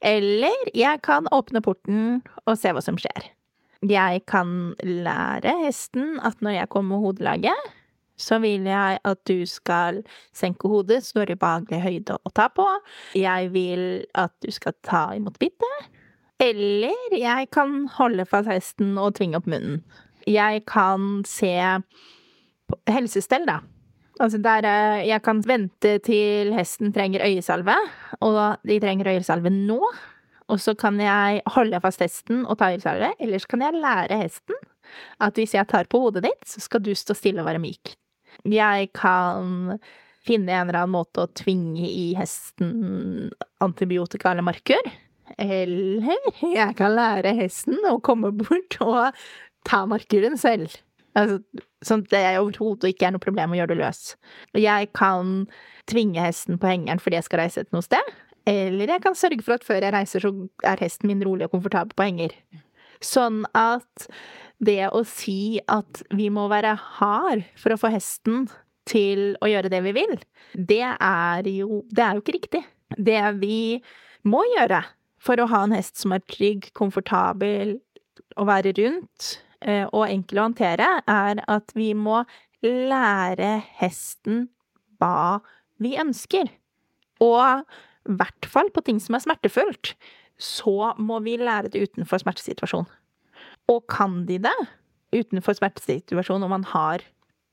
Eller 0.00 0.72
jeg 0.76 1.02
kan 1.04 1.28
åpne 1.32 1.60
porten 1.64 2.22
og 2.46 2.56
se 2.56 2.72
hva 2.72 2.84
som 2.84 2.96
skjer. 3.00 3.35
Jeg 3.84 4.22
kan 4.28 4.74
lære 4.82 5.52
hesten 5.64 6.16
at 6.24 6.40
når 6.40 6.60
jeg 6.60 6.70
kommer 6.72 6.96
med 6.96 7.04
hodelaget, 7.04 7.74
så 8.16 8.38
vil 8.40 8.64
jeg 8.64 8.98
at 9.04 9.20
du 9.28 9.44
skal 9.46 10.00
senke 10.32 10.68
hodet, 10.68 11.02
står 11.04 11.34
i 11.34 11.36
behagelig 11.36 11.82
høyde 11.84 12.16
å 12.16 12.32
ta 12.32 12.48
på. 12.48 12.64
Jeg 13.18 13.52
vil 13.52 14.06
at 14.16 14.32
du 14.40 14.48
skal 14.54 14.76
ta 14.86 15.10
imot 15.16 15.36
bittet. 15.42 15.92
Eller 16.40 17.16
jeg 17.16 17.48
kan 17.52 17.86
holde 17.96 18.26
fast 18.28 18.48
hesten 18.48 18.96
og 19.00 19.14
tvinge 19.16 19.40
opp 19.40 19.48
munnen. 19.48 19.82
Jeg 20.26 20.64
kan 20.68 21.22
se 21.28 21.54
helsestell, 22.90 23.46
da. 23.48 23.60
Altså 24.20 24.40
der 24.40 24.64
eh, 24.64 25.06
jeg 25.10 25.20
kan 25.22 25.42
vente 25.44 25.98
til 26.04 26.54
hesten 26.56 26.92
trenger 26.92 27.24
øyesalve, 27.24 27.76
og 28.24 28.56
de 28.64 28.78
trenger 28.80 29.12
øyesalve 29.12 29.52
nå. 29.52 29.80
Og 30.52 30.60
så 30.62 30.76
kan 30.78 30.98
jeg 31.02 31.42
holde 31.56 31.80
fast 31.82 32.02
hesten 32.04 32.44
og 32.46 32.58
ta 32.60 32.70
øyesalve, 32.74 33.12
eller 33.18 33.42
så 33.42 33.50
kan 33.50 33.64
jeg 33.66 33.80
lære 33.82 34.20
hesten 34.22 34.58
at 35.22 35.38
hvis 35.38 35.56
jeg 35.56 35.66
tar 35.66 35.88
på 35.90 35.98
hodet 36.04 36.22
ditt, 36.28 36.44
så 36.46 36.62
skal 36.62 36.84
du 36.84 36.92
stå 36.94 37.16
stille 37.18 37.42
og 37.42 37.48
være 37.48 37.62
myk. 37.62 37.96
Jeg 38.46 38.90
kan 38.94 39.80
finne 40.26 40.52
en 40.52 40.68
eller 40.68 40.82
annen 40.82 40.94
måte 40.94 41.24
å 41.24 41.32
tvinge 41.38 41.86
i 41.86 42.12
hesten 42.18 43.30
antibiotika 43.64 44.32
eller 44.32 44.46
markør. 44.46 44.90
Eller 45.42 46.06
jeg 46.54 46.76
kan 46.78 46.94
lære 46.94 47.34
hesten 47.40 47.78
å 47.90 47.98
komme 48.04 48.32
bort 48.36 48.78
og 48.84 49.16
ta 49.66 49.82
markøren 49.90 50.38
selv. 50.38 50.78
Altså, 51.16 51.40
sånn 51.86 52.04
det 52.12 52.22
overhodet 52.38 52.92
ikke 52.92 53.08
er 53.08 53.14
noe 53.14 53.24
problem 53.24 53.54
å 53.54 53.58
gjøre 53.58 53.72
det 53.72 53.80
løs. 53.80 54.02
Jeg 54.58 54.90
kan 54.96 55.46
tvinge 55.88 56.22
hesten 56.22 56.60
på 56.60 56.68
hengeren 56.68 57.00
fordi 57.02 57.18
jeg 57.18 57.28
skal 57.28 57.42
reise 57.44 57.64
til 57.64 57.78
noe 57.78 57.86
sted. 57.86 58.14
Eller 58.46 58.94
jeg 58.94 59.02
kan 59.02 59.16
sørge 59.18 59.42
for 59.42 59.58
at 59.58 59.66
før 59.66 59.82
jeg 59.82 59.94
reiser, 59.94 60.22
så 60.22 60.32
er 60.64 60.82
hesten 60.84 61.10
min 61.10 61.24
rolig 61.26 61.48
og 61.48 61.56
komfortabel 61.56 61.96
på 61.98 62.06
henger. 62.06 62.34
Sånn 63.02 63.42
at 63.56 64.06
det 64.62 64.86
å 64.88 65.02
si 65.08 65.58
at 65.68 66.02
vi 66.16 66.30
må 66.32 66.46
være 66.48 66.76
hard 66.98 67.44
for 67.60 67.74
å 67.74 67.80
få 67.80 67.90
hesten 67.92 68.46
til 68.88 69.34
å 69.42 69.50
gjøre 69.50 69.70
det 69.72 69.82
vi 69.88 69.92
vil, 69.96 70.14
det 70.54 70.84
er 70.94 71.48
jo 71.50 71.82
Det 71.90 72.04
er 72.04 72.14
jo 72.14 72.22
ikke 72.22 72.38
riktig. 72.38 72.62
Det 72.96 73.18
vi 73.40 73.82
må 74.22 74.44
gjøre 74.54 74.84
for 75.18 75.42
å 75.42 75.48
ha 75.50 75.64
en 75.66 75.74
hest 75.74 75.98
som 75.98 76.14
er 76.14 76.22
trygg, 76.30 76.70
komfortabel, 76.76 77.80
å 78.36 78.46
være 78.46 78.74
rundt 78.78 79.40
eh, 79.60 79.86
og 79.90 80.06
enkel 80.06 80.38
å 80.38 80.46
håndtere, 80.48 80.88
er 81.08 81.42
at 81.50 81.74
vi 81.74 81.92
må 81.98 82.22
lære 82.62 83.56
hesten 83.80 84.46
hva 85.00 85.42
vi 85.82 85.96
ønsker. 86.00 86.48
Og 87.24 87.66
i 88.06 88.16
hvert 88.18 88.48
fall 88.50 88.70
på 88.74 88.84
ting 88.86 89.00
som 89.02 89.18
er 89.18 89.24
smertefullt, 89.24 89.94
så 90.38 90.92
må 91.00 91.20
vi 91.24 91.36
lære 91.40 91.72
det 91.72 91.86
utenfor 91.88 92.22
smertesituasjon. 92.22 92.88
Og 93.72 93.86
kan 93.90 94.24
de 94.28 94.38
det 94.46 94.56
utenfor 95.16 95.56
smertesituasjon, 95.58 96.44
og 96.44 96.52
man 96.52 96.66
har 96.72 97.04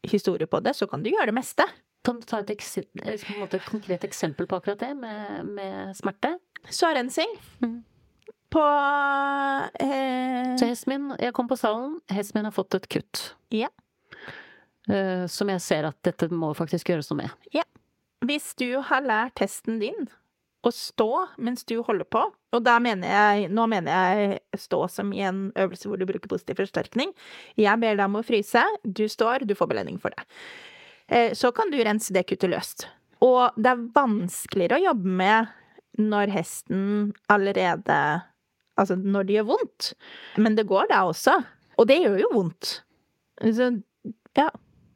historie 0.03 0.48
på 0.50 0.60
det, 0.63 0.75
så 0.75 0.88
kan 0.89 1.03
de 1.03 1.13
gjøre 1.13 1.31
det 1.31 1.38
meste. 1.38 1.65
Kan 2.03 2.19
du 2.19 2.27
ta 2.27 2.41
et, 2.43 2.51
et 2.51 3.69
konkret 3.69 4.03
eksempel 4.03 4.48
på 4.48 4.60
akkurat 4.60 4.81
det, 4.81 4.91
med, 5.00 5.53
med 5.55 5.95
smerte? 5.95 6.36
Sårrensing. 6.67 7.38
Mm. 7.63 7.83
På 8.51 8.63
eh... 9.79 10.51
Så 10.60 10.67
hesten 10.67 10.91
min 10.91 11.15
Jeg 11.19 11.33
kom 11.33 11.48
på 11.50 11.57
salen, 11.57 11.98
hesten 12.12 12.38
min 12.38 12.50
har 12.50 12.53
fått 12.55 12.75
et 12.77 12.89
kutt. 12.91 13.24
Ja. 13.55 13.72
Eh, 14.91 15.25
som 15.31 15.50
jeg 15.50 15.63
ser 15.63 15.88
at 15.88 15.98
dette 16.03 16.27
må 16.27 16.51
faktisk 16.57 16.91
gjøres 16.91 17.10
noe 17.12 17.24
med. 17.24 17.48
Ja. 17.55 17.63
Hvis 18.27 18.51
du 18.60 18.81
har 18.83 19.03
lært 19.03 19.39
hesten 19.43 19.79
din 19.81 20.12
å 20.63 20.72
stå 20.74 21.10
mens 21.43 21.65
du 21.67 21.75
holder 21.84 22.08
på. 22.08 22.24
Og 22.53 22.63
da 22.63 22.77
mener 22.84 23.10
jeg 23.10 23.50
Nå 23.53 23.65
mener 23.72 23.91
jeg 23.91 24.62
stå 24.62 24.84
som 24.91 25.12
i 25.15 25.24
en 25.25 25.46
øvelse 25.60 25.89
hvor 25.89 26.00
du 26.00 26.05
bruker 26.10 26.32
positiv 26.32 26.62
forsterkning. 26.62 27.13
Jeg 27.60 27.82
ber 27.82 27.98
deg 27.98 28.05
om 28.08 28.20
å 28.20 28.25
fryse. 28.25 28.63
Du 28.84 29.05
står, 29.12 29.48
du 29.48 29.55
får 29.58 29.72
belønning 29.74 30.00
for 30.01 30.15
det. 30.15 30.27
Eh, 31.08 31.34
så 31.38 31.51
kan 31.55 31.72
du 31.74 31.79
rense 31.84 32.13
det 32.15 32.25
kuttet 32.29 32.51
løst. 32.53 32.88
Og 33.24 33.55
det 33.60 33.74
er 33.74 33.88
vanskeligere 33.96 34.79
å 34.79 34.88
jobbe 34.89 35.17
med 35.22 35.51
når 36.01 36.32
hesten 36.34 37.12
allerede 37.32 37.98
Altså 38.74 38.96
når 38.98 39.27
det 39.27 39.36
gjør 39.36 39.51
vondt. 39.51 39.88
Men 40.41 40.55
det 40.58 40.63
går 40.65 40.88
da 40.89 41.03
også. 41.05 41.36
Og 41.77 41.86
det 41.86 42.00
gjør 42.01 42.15
jo 42.24 42.29
vondt. 42.34 42.72
Så 43.46 43.67
ja. 44.38 44.48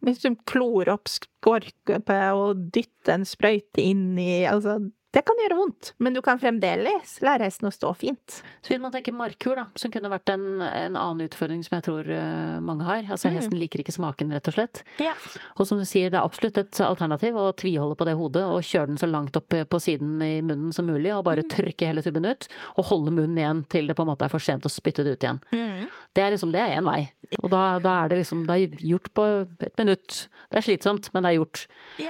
Hvis 0.06 0.22
du 0.24 0.32
klorer 0.50 0.94
opp 0.94 1.10
skorpe 1.10 2.18
og 2.38 2.60
dytter 2.74 3.16
en 3.16 3.26
sprøyte 3.28 3.82
inn 3.82 4.18
i 4.22 4.46
Altså, 4.50 4.80
det 5.16 5.22
kan 5.24 5.40
gjøre 5.40 5.56
vondt, 5.56 5.94
men 6.04 6.14
du 6.14 6.20
kan 6.22 6.40
fremdeles 6.40 7.14
lære 7.24 7.48
hesten 7.48 7.70
å 7.70 7.72
stå 7.72 7.94
fint. 7.96 8.42
Så 8.60 8.74
vil 8.74 8.82
man 8.84 8.92
tenke 8.92 9.14
markur, 9.16 9.56
da, 9.56 9.64
som 9.80 9.92
kunne 9.94 10.12
vært 10.12 10.34
en, 10.34 10.60
en 10.60 10.98
annen 11.00 11.24
utfordring 11.30 11.62
som 11.64 11.78
jeg 11.78 11.86
tror 11.88 12.10
uh, 12.12 12.58
mange 12.64 12.84
har. 12.84 13.06
Altså 13.16 13.32
mm. 13.32 13.38
hesten 13.40 13.58
liker 13.58 13.82
ikke 13.82 13.96
smaken, 13.96 14.34
rett 14.36 14.50
og 14.52 14.58
slett. 14.58 14.84
Ja. 15.02 15.14
Og 15.56 15.70
som 15.70 15.80
du 15.80 15.86
sier, 15.88 16.12
det 16.12 16.20
er 16.20 16.28
absolutt 16.28 16.60
et 16.60 16.82
alternativ 16.84 17.40
å 17.40 17.48
tviholde 17.58 17.96
på 17.98 18.08
det 18.10 18.18
hodet 18.20 18.44
og 18.52 18.68
kjøre 18.68 18.92
den 18.92 19.00
så 19.00 19.08
langt 19.10 19.40
opp 19.40 19.56
på 19.72 19.82
siden 19.82 20.20
i 20.22 20.34
munnen 20.42 20.76
som 20.76 20.90
mulig, 20.92 21.14
og 21.16 21.24
bare 21.30 21.48
mm. 21.48 21.52
trykke 21.56 21.94
hele 21.94 22.04
tubben 22.04 22.28
ut. 22.28 22.50
Og 22.76 22.92
holde 22.92 23.16
munnen 23.16 23.40
igjen 23.40 23.64
til 23.72 23.88
det 23.88 23.96
på 23.96 24.04
en 24.04 24.12
måte 24.12 24.28
er 24.28 24.34
for 24.34 24.44
sent 24.44 24.68
å 24.68 24.74
spytte 24.74 25.08
det 25.08 25.16
ut 25.16 25.24
igjen. 25.24 25.40
Mm. 25.56 25.88
Det 26.18 26.24
er 26.26 26.34
liksom, 26.34 26.50
det 26.50 26.62
er 26.64 26.80
én 26.80 26.88
vei. 26.88 27.12
Og 27.44 27.52
da, 27.54 27.62
da, 27.84 27.94
er 28.02 28.10
det 28.10 28.22
liksom, 28.24 28.46
det 28.48 28.56
er 28.58 28.86
gjort 28.90 29.10
på 29.14 29.26
et 29.68 29.78
minutt. 29.78 30.16
Det 30.50 30.58
er 30.58 30.66
slitsomt, 30.66 31.10
men 31.14 31.26
det 31.26 31.30
er 31.30 31.38
gjort. 31.38 31.66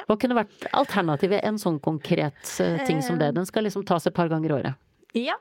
Hva 0.08 0.16
kunne 0.22 0.38
vært 0.38 0.68
alternativet 0.72 1.44
en 1.44 1.60
sånn 1.60 1.82
konkret 1.84 2.40
uh, 2.62 2.78
ting? 2.88 3.02
som 3.04 3.20
det. 3.20 3.34
Den 3.36 3.48
skal 3.50 3.68
liksom 3.68 3.84
tas 3.88 4.08
et 4.08 4.16
par 4.16 4.32
ganger 4.32 4.54
i 4.54 4.56
året. 4.62 4.80
Ja. 5.18 5.36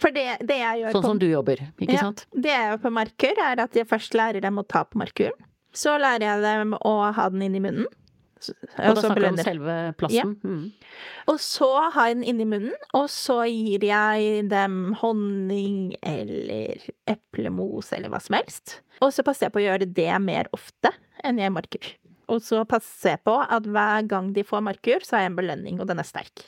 For 0.00 0.12
det, 0.12 0.26
det 0.44 0.58
jeg 0.60 0.82
gjør 0.82 0.96
Sånn 0.96 1.04
på, 1.06 1.12
som 1.14 1.20
du 1.22 1.26
jobber, 1.30 1.62
ikke 1.80 1.96
ja, 1.96 2.04
sant? 2.08 2.26
Det 2.36 2.52
jeg 2.52 2.70
gjør 2.70 2.80
på 2.82 2.92
marker, 2.98 3.40
er 3.46 3.62
at 3.64 3.78
jeg 3.78 3.88
først 3.88 4.16
lærer 4.18 4.44
dem 4.44 4.60
å 4.60 4.66
ta 4.68 4.84
på 4.84 5.00
markøren. 5.00 5.46
Så 5.76 5.96
lærer 6.00 6.24
jeg 6.24 6.44
dem 6.44 6.76
å 6.76 6.94
ha 7.16 7.28
den 7.32 7.46
inn 7.48 7.56
i 7.56 7.62
munnen. 7.64 7.88
Og 8.36 8.96
da 8.98 9.02
snakker 9.02 9.22
du 9.22 9.28
om 9.30 9.38
selve 9.40 9.76
plassen? 10.00 10.34
Ja. 10.36 10.50
Mm. 10.50 11.04
Og 11.32 11.38
så 11.42 11.70
har 11.94 12.10
jeg 12.10 12.18
den 12.18 12.26
inni 12.32 12.46
munnen, 12.48 12.74
og 12.96 13.08
så 13.12 13.40
gir 13.48 13.86
jeg 13.86 14.46
dem 14.50 14.94
honning 15.00 15.96
eller 16.04 16.84
eplemos 17.08 17.92
eller 17.96 18.12
hva 18.12 18.20
som 18.22 18.38
helst. 18.38 18.80
Og 19.00 19.12
så 19.14 19.24
passer 19.26 19.48
jeg 19.48 19.56
på 19.56 19.62
å 19.62 19.66
gjøre 19.66 19.88
det 19.96 20.12
mer 20.24 20.50
ofte 20.56 20.92
enn 21.24 21.40
jeg 21.40 21.54
marker. 21.54 21.90
Og 22.32 22.42
så 22.42 22.62
passer 22.68 23.14
jeg 23.14 23.24
på 23.26 23.36
at 23.40 23.66
hver 23.70 24.06
gang 24.10 24.32
de 24.36 24.44
får 24.46 24.64
marker, 24.66 25.04
så 25.06 25.16
har 25.16 25.26
jeg 25.26 25.32
en 25.32 25.40
belønning, 25.40 25.80
og 25.80 25.88
den 25.88 26.02
er 26.02 26.08
sterk. 26.08 26.42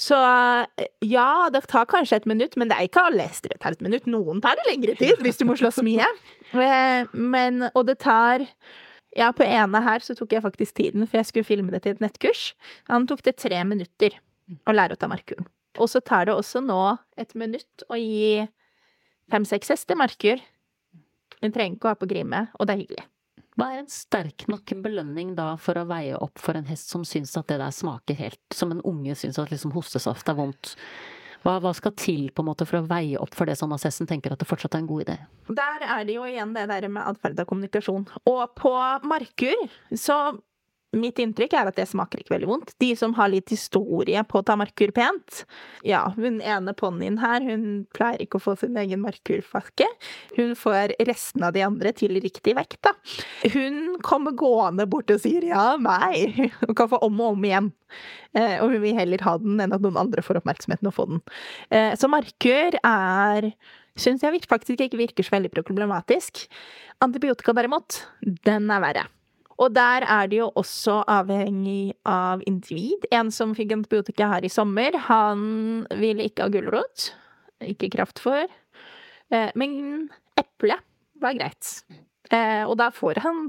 Så 0.00 0.16
ja, 1.04 1.30
det 1.52 1.66
tar 1.68 1.88
kanskje 1.90 2.22
et 2.22 2.28
minutt, 2.30 2.56
men 2.56 2.70
det 2.70 2.78
er 2.78 2.88
ikke 2.88 3.02
alle 3.10 3.26
hester 3.28 3.52
det 3.52 3.60
tar 3.60 3.76
et 3.76 3.82
minutt. 3.84 4.06
Noen 4.08 4.40
tar 4.40 4.56
det 4.56 4.68
lengre 4.70 4.94
tid, 4.96 5.20
hvis 5.20 5.40
du 5.40 5.44
må 5.48 5.58
slåss 5.60 5.82
mye. 5.86 6.08
Eh, 6.50 7.06
men, 7.14 7.68
og 7.78 7.84
det 7.86 8.00
tar 8.02 8.42
Ja, 9.16 9.32
på 9.34 9.42
ene 9.42 9.80
her 9.82 10.04
så 10.04 10.14
tok 10.14 10.36
jeg 10.36 10.44
faktisk 10.44 10.76
tiden, 10.78 11.06
for 11.06 11.18
jeg 11.18 11.28
skulle 11.30 11.48
filme 11.48 11.72
det 11.74 11.82
til 11.84 11.96
et 11.96 12.02
nettkurs. 12.04 12.52
Han 12.90 13.08
tok 13.10 13.24
det 13.26 13.38
tre 13.42 13.62
minutter 13.66 14.14
å 14.66 14.74
lære 14.74 14.94
å 14.94 15.00
ta 15.00 15.10
markuren. 15.10 15.48
Og 15.78 15.90
så 15.90 16.02
tar 16.02 16.28
det 16.28 16.34
også 16.34 16.62
nå 16.62 16.80
et 17.18 17.34
minutt 17.38 17.84
å 17.90 17.98
gi 17.98 18.46
fem-seks 19.30 19.72
hester 19.74 19.98
markur. 19.98 20.42
Hun 21.40 21.54
trenger 21.54 21.78
ikke 21.78 21.88
å 21.88 21.94
ha 21.94 21.98
på 21.98 22.10
grime, 22.10 22.46
og 22.58 22.68
det 22.68 22.74
er 22.74 22.82
hyggelig. 22.84 23.06
Hva 23.58 23.72
er 23.74 23.82
en 23.82 23.90
sterk 23.92 24.46
nok 24.48 24.72
belønning 24.82 25.34
da 25.36 25.52
for 25.60 25.76
å 25.76 25.86
veie 25.88 26.16
opp 26.16 26.38
for 26.40 26.56
en 26.56 26.68
hest 26.70 26.92
som 26.92 27.02
syns 27.04 27.34
at 27.36 27.50
det 27.50 27.58
der 27.60 27.74
smaker 27.74 28.16
helt 28.16 28.40
Som 28.56 28.70
en 28.72 28.80
unge 28.86 29.16
syns 29.18 29.40
at 29.42 29.50
liksom 29.52 29.74
hostesaft 29.74 30.30
er 30.30 30.38
vondt. 30.38 30.76
Hva, 31.40 31.56
hva, 31.62 31.72
skal 31.76 31.94
til 31.96 32.28
på 32.34 32.44
en 32.44 32.50
måte 32.50 32.66
for 32.68 32.80
å 32.80 32.88
veie 32.88 33.20
opp 33.20 33.32
for 33.36 33.48
det 33.48 33.56
som 33.56 33.72
assessen 33.72 34.08
tenker 34.08 34.34
at 34.34 34.42
det 34.42 34.48
fortsatt 34.48 34.76
er 34.76 34.82
en 34.82 34.90
god 34.90 35.06
idé? 35.06 35.16
Der 35.48 35.84
er 35.86 36.04
det 36.04 36.18
jo 36.18 36.26
igjen 36.28 36.52
det 36.56 36.66
der 36.68 36.88
med 36.92 37.06
atferd 37.06 37.40
og 37.40 37.48
kommunikasjon. 37.48 38.06
Og 38.28 38.42
på 38.60 38.74
markur 39.08 39.64
så 39.96 40.20
Mitt 40.96 41.20
inntrykk 41.22 41.54
er 41.54 41.68
at 41.70 41.76
det 41.78 41.86
smaker 41.86 42.18
ikke 42.18 42.32
veldig 42.34 42.48
vondt. 42.50 42.72
De 42.82 42.88
som 42.98 43.12
har 43.14 43.30
litt 43.30 43.52
historie 43.52 44.22
på 44.26 44.40
å 44.40 44.44
ta 44.46 44.56
markur 44.58 44.90
pent 44.94 45.44
Ja, 45.86 46.02
hun 46.16 46.40
ene 46.42 46.74
ponnien 46.74 47.20
her, 47.22 47.44
hun 47.46 47.84
pleier 47.94 48.24
ikke 48.24 48.40
å 48.40 48.42
få 48.42 48.56
sin 48.58 48.78
egen 48.80 49.02
markurfaske 49.04 49.86
Hun 50.34 50.56
får 50.58 50.96
resten 51.06 51.46
av 51.46 51.54
de 51.54 51.62
andre 51.66 51.92
til 51.94 52.18
riktig 52.18 52.56
vekt, 52.58 52.80
da. 52.86 52.94
Hun 53.54 54.00
kommer 54.02 54.34
gående 54.34 54.88
bort 54.90 55.12
og 55.14 55.22
sier 55.22 55.46
ja, 55.46 55.76
meg. 55.80 56.50
Hun 56.64 56.74
kan 56.74 56.90
få 56.90 56.98
om 57.06 57.22
og 57.22 57.36
om 57.36 57.46
igjen. 57.46 57.70
Eh, 58.34 58.56
og 58.62 58.74
hun 58.74 58.82
vil 58.82 58.98
heller 58.98 59.22
ha 59.26 59.36
den 59.42 59.62
enn 59.62 59.74
at 59.74 59.84
noen 59.84 59.98
andre 60.00 60.24
får 60.26 60.40
oppmerksomheten 60.40 60.90
og 60.90 60.96
få 60.96 61.06
den. 61.10 61.22
Eh, 61.70 61.94
så 61.98 62.10
markur 62.10 62.78
er 62.82 63.52
Syns 64.00 64.22
jeg 64.24 64.46
faktisk 64.48 64.80
ikke 64.80 65.00
virker 65.00 65.26
så 65.26 65.34
veldig 65.34 65.50
problematisk. 65.52 66.46
Antibiotika 67.04 67.52
derimot, 67.56 68.04
den 68.46 68.70
er 68.72 68.84
verre. 68.84 69.08
Og 69.60 69.74
der 69.76 70.06
er 70.08 70.28
det 70.30 70.38
jo 70.40 70.50
også 70.56 71.02
avhengig 71.10 71.92
av 72.08 72.40
individ. 72.48 73.04
En 73.12 73.32
som 73.34 73.52
fikk 73.56 73.74
antibiotika 73.76 74.30
her 74.32 74.46
i 74.46 74.52
sommer, 74.52 74.96
han 75.08 75.42
ville 76.00 76.24
ikke 76.30 76.46
ha 76.46 76.54
gulrot. 76.54 77.10
Ikke 77.60 77.90
kraft 77.92 78.22
for. 78.24 78.48
men 79.30 80.08
eple 80.40 80.78
var 81.20 81.36
greit. 81.36 81.68
Eh, 82.30 82.62
og 82.62 82.76
da 82.78 82.88
får 82.94 83.20
han 83.24 83.48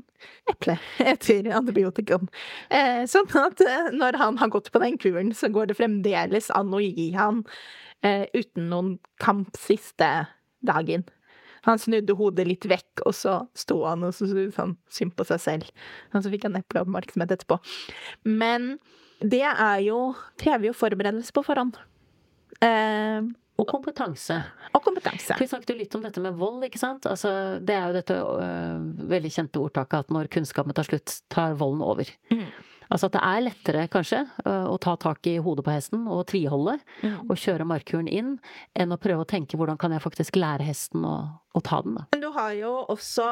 eple 0.49 0.75
etter 1.13 1.47
antibiotikaen. 1.53 2.27
Eh, 2.73 3.03
sånn 3.09 3.29
at 3.39 3.61
når 3.93 4.17
han 4.21 4.41
har 4.41 4.51
gått 4.53 4.71
på 4.73 4.81
den 4.83 4.97
kuren, 5.01 5.31
så 5.37 5.51
går 5.53 5.69
det 5.69 5.79
fremdeles 5.79 6.51
an 6.57 6.73
å 6.73 6.81
gi 6.83 7.11
han 7.15 7.45
uten 8.01 8.63
noen 8.71 8.95
kamp 9.21 9.53
siste 9.61 10.07
dagen. 10.65 11.03
Han 11.67 11.81
snudde 11.81 12.15
hodet 12.17 12.47
litt 12.49 12.65
vekk, 12.69 13.03
og 13.05 13.13
så 13.17 13.35
sto 13.57 13.81
han 13.85 14.07
og 14.07 14.15
så 14.17 14.29
sånn 14.55 14.77
synd 14.91 15.13
på 15.17 15.27
seg 15.29 15.43
selv. 15.43 15.83
Og 16.13 16.23
så 16.25 16.31
fikk 16.33 16.47
han 16.49 16.57
eple 16.59 16.85
oppmerksomhet 16.85 17.35
etterpå. 17.37 17.59
Men 18.25 18.73
det 19.21 19.43
er 19.45 19.83
jo 19.85 20.11
krever 20.41 20.71
jo 20.71 20.77
forberedelse 20.77 21.33
på 21.35 21.45
forhånd. 21.45 21.77
Eh, 22.61 23.21
og 23.61 23.67
kompetanse. 23.69 24.39
Og 24.73 24.81
kompetanse. 24.81 25.37
Vi 25.37 25.47
snakket 25.49 25.73
jo 25.73 25.77
litt 25.77 25.95
om 25.97 26.01
dette 26.05 26.21
med 26.23 26.37
vold, 26.39 26.63
ikke 26.65 26.81
sant. 26.81 27.05
Altså, 27.09 27.59
det 27.61 27.75
er 27.77 27.89
jo 27.89 27.97
dette 27.99 28.17
øh, 28.17 28.87
veldig 29.11 29.31
kjente 29.35 29.61
ordtaket 29.61 30.07
at 30.07 30.13
når 30.15 30.31
kunnskapen 30.33 30.73
tar 30.77 30.87
slutt, 30.87 31.19
tar 31.29 31.53
volden 31.59 31.83
over. 31.85 32.09
Mm. 32.33 32.47
Altså 32.91 33.07
at 33.07 33.15
det 33.15 33.21
er 33.23 33.43
lettere, 33.45 33.85
kanskje, 33.91 34.19
å 34.43 34.75
ta 34.83 34.97
tak 34.99 35.27
i 35.31 35.37
hodet 35.43 35.63
på 35.63 35.71
hesten 35.73 36.03
og 36.11 36.25
tviholde 36.31 36.75
mm. 36.99 37.29
og 37.31 37.39
kjøre 37.39 37.67
markhuren 37.69 38.09
inn, 38.11 38.33
enn 38.75 38.91
å 38.91 38.99
prøve 39.01 39.23
å 39.23 39.29
tenke 39.29 39.59
hvordan 39.59 39.79
kan 39.79 39.95
jeg 39.95 40.03
faktisk 40.03 40.39
lære 40.39 40.67
hesten 40.67 41.05
å, 41.07 41.15
å 41.55 41.63
ta 41.63 41.79
den, 41.85 41.95
da. 42.01 42.05
Men 42.11 42.25
du 42.25 42.29
har 42.35 42.51
jo 42.57 42.73
også 42.91 43.29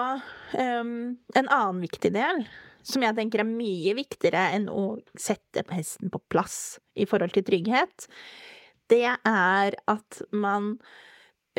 um, 0.55 0.95
en 1.35 1.51
annen 1.51 1.83
viktig 1.83 2.13
del 2.15 2.45
som 2.87 3.03
jeg 3.03 3.17
tenker 3.17 3.43
er 3.43 3.49
mye 3.49 3.93
viktigere 3.97 4.47
enn 4.55 4.69
å 4.71 4.95
sette 5.19 5.65
hesten 5.75 6.11
på 6.13 6.23
plass 6.31 6.79
i 6.95 7.05
forhold 7.09 7.35
til 7.35 7.45
trygghet. 7.45 8.07
Det 8.89 9.05
er 9.11 9.75
at 9.91 10.21
man 10.31 10.77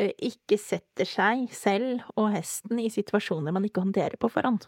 ikke 0.01 0.57
setter 0.59 1.07
seg 1.07 1.45
selv 1.53 2.01
og 2.15 2.31
hesten 2.33 2.79
i 2.81 2.89
situasjoner 2.91 3.53
man 3.53 3.67
ikke 3.67 3.83
håndterer 3.83 4.17
på 4.19 4.31
forhånd. 4.33 4.65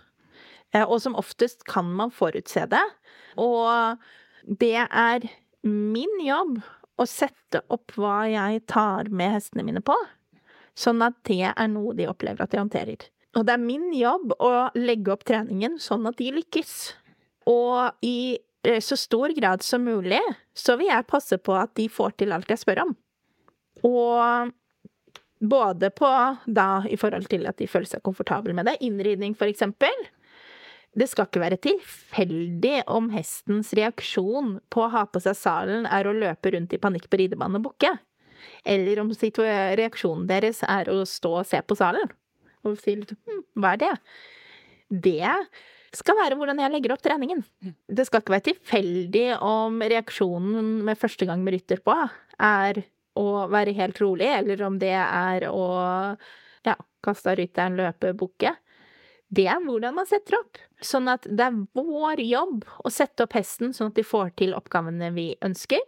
Eh, 0.74 0.84
og 0.84 1.00
som 1.01 1.18
oftest 1.20 1.65
kan 1.70 1.89
man 1.94 2.13
forutse 2.13 2.65
det. 2.70 2.84
Og 3.42 3.98
det 4.44 4.77
er 4.84 5.27
min 5.63 6.20
jobb 6.25 6.60
å 7.00 7.08
sette 7.10 7.63
opp 7.74 7.96
hva 7.98 8.24
jeg 8.30 8.65
tar 8.70 9.10
med 9.10 9.38
hestene 9.38 9.65
mine 9.65 9.82
på, 9.86 9.96
sånn 10.77 11.01
at 11.06 11.15
det 11.30 11.46
er 11.50 11.70
noe 11.72 11.96
de 11.98 12.10
opplever 12.10 12.44
at 12.44 12.53
de 12.53 12.62
håndterer. 12.62 13.08
Og 13.34 13.46
det 13.48 13.56
er 13.56 13.62
min 13.62 13.88
jobb 13.98 14.36
å 14.38 14.53
legge 14.77 15.13
opp 15.13 15.24
treningen 15.25 15.80
sånn 15.82 16.06
at 16.10 16.20
de 16.20 16.30
lykkes. 16.36 16.74
Og 17.50 18.06
i 18.06 18.38
eh, 18.65 18.82
så 18.84 18.98
stor 19.00 19.34
grad 19.38 19.65
som 19.65 19.86
mulig 19.88 20.22
så 20.53 20.77
vil 20.77 20.92
jeg 20.92 21.10
passe 21.10 21.39
på 21.42 21.56
at 21.58 21.74
de 21.80 21.88
får 21.89 22.20
til 22.22 22.36
alt 22.36 22.51
jeg 22.53 22.62
spør 22.62 22.84
om. 22.86 22.94
Og 23.89 24.53
både 25.44 25.89
på 25.92 26.10
da 26.46 26.68
i 26.88 26.98
forhold 27.00 27.27
til 27.32 27.50
at 27.50 27.58
de 27.60 27.68
føler 27.68 27.89
seg 27.89 28.03
komfortable 28.06 28.53
med 28.56 28.70
det, 28.70 28.77
innridning 28.86 29.34
for 29.36 29.50
eksempel, 29.50 30.06
det 30.98 31.08
skal 31.10 31.28
ikke 31.28 31.42
være 31.42 31.60
tilfeldig 31.62 32.84
om 32.92 33.10
hestens 33.14 33.72
reaksjon 33.78 34.58
på 34.74 34.86
å 34.86 34.92
ha 34.94 35.06
på 35.10 35.22
seg 35.24 35.38
salen 35.38 35.88
er 35.90 36.06
å 36.06 36.16
løpe 36.16 36.54
rundt 36.54 36.76
i 36.76 36.82
panikk 36.82 37.10
på 37.10 37.20
ridebanen 37.24 37.60
og 37.60 37.70
bukke. 37.72 37.96
Eller 38.68 39.02
om 39.02 39.10
reaksjonen 39.10 40.28
deres 40.30 40.62
er 40.68 40.92
å 40.92 41.02
stå 41.08 41.40
og 41.42 41.48
se 41.50 41.62
på 41.66 41.78
salen. 41.80 42.12
Og 42.64 42.78
si 42.80 42.96
hm, 43.00 43.42
hva 43.58 43.74
er 43.74 43.82
det? 43.82 43.94
Det 44.94 45.34
skal 45.98 46.18
være 46.18 46.38
hvordan 46.38 46.62
jeg 46.62 46.74
legger 46.74 46.94
opp 46.94 47.04
treningen. 47.06 47.42
Det 47.88 48.06
skal 48.08 48.22
ikke 48.22 48.36
være 48.36 48.50
tilfeldig 48.52 49.28
om 49.42 49.82
reaksjonen 49.82 50.76
med 50.86 51.00
første 51.00 51.28
gang 51.30 51.42
med 51.44 51.58
rytter 51.58 51.82
på 51.86 51.96
er 52.38 52.84
å 53.18 53.46
være 53.50 53.76
helt 53.78 54.00
rolig, 54.02 54.30
eller 54.40 54.62
om 54.66 54.78
det 54.82 54.96
er 54.98 55.46
å 55.50 55.66
ja, 56.66 56.78
kaste 57.06 57.34
av 57.34 57.38
rytteren, 57.38 57.78
løpe, 57.78 58.14
bukke 58.18 58.56
det 59.34 59.48
er 59.50 59.62
hvordan 59.64 59.96
man 59.98 60.10
setter 60.10 60.38
opp. 60.40 60.60
Sånn 60.84 61.08
at 61.12 61.25
det 61.30 61.46
er 61.46 61.62
vår 61.78 62.20
jobb 62.24 62.66
å 62.84 62.92
sette 62.92 63.25
opp 63.25 63.38
hesten 63.38 63.72
sånn 63.75 63.92
at 63.94 64.00
de 64.00 64.06
får 64.06 64.34
til 64.42 64.56
oppgavene 64.58 65.13
vi 65.16 65.30
ønsker. 65.46 65.84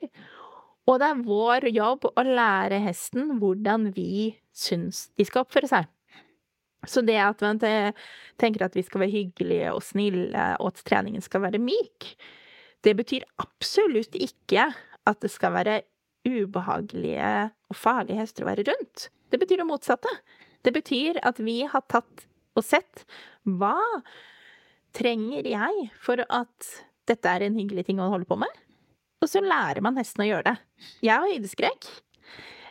Og 0.86 1.00
det 1.02 1.10
er 1.10 1.26
vår 1.26 1.68
jobb 1.74 2.08
å 2.12 2.24
lære 2.26 2.80
hesten 2.86 3.38
hvordan 3.42 3.90
vi 3.96 4.36
syns 4.56 5.10
de 5.18 5.26
skal 5.28 5.44
oppføre 5.44 5.70
seg. 5.72 5.90
Så 6.86 7.02
det 7.02 7.18
at 7.18 7.42
man 7.42 7.60
tenker 7.60 8.68
at 8.68 8.76
vi 8.78 8.84
skal 8.86 9.02
være 9.02 9.16
hyggelige 9.16 9.72
og 9.74 9.82
snille, 9.84 10.46
og 10.62 10.70
at 10.70 10.84
treningen 10.86 11.24
skal 11.26 11.42
være 11.48 11.62
myk, 11.62 12.12
det 12.86 12.94
betyr 13.00 13.26
absolutt 13.42 14.14
ikke 14.14 14.68
at 15.10 15.22
det 15.24 15.32
skal 15.34 15.56
være 15.56 15.80
ubehagelige 16.26 17.32
og 17.70 17.78
farlige 17.78 18.20
hester 18.22 18.46
å 18.46 18.52
være 18.52 18.68
rundt. 18.70 19.10
Det 19.34 19.42
betyr 19.42 19.62
det 19.62 19.68
motsatte. 19.70 20.12
Det 20.66 20.74
betyr 20.74 21.20
at 21.26 21.42
vi 21.42 21.64
har 21.70 21.84
tatt 21.90 22.28
og 22.56 22.64
sett 22.66 23.04
hva 23.46 23.78
trenger 24.96 25.48
jeg 25.52 25.90
for 26.02 26.24
at 26.24 26.72
dette 27.10 27.32
er 27.32 27.46
en 27.46 27.58
hyggelig 27.60 27.86
ting 27.90 28.02
å 28.02 28.10
holde 28.14 28.28
på 28.30 28.38
med? 28.40 28.62
Og 29.24 29.30
så 29.32 29.42
lærer 29.44 29.82
man 29.86 29.98
hesten 30.00 30.26
å 30.26 30.28
gjøre 30.28 30.52
det. 30.52 30.56
Jeg 31.06 31.16
har 31.16 31.30
høydeskrekk. 31.30 31.88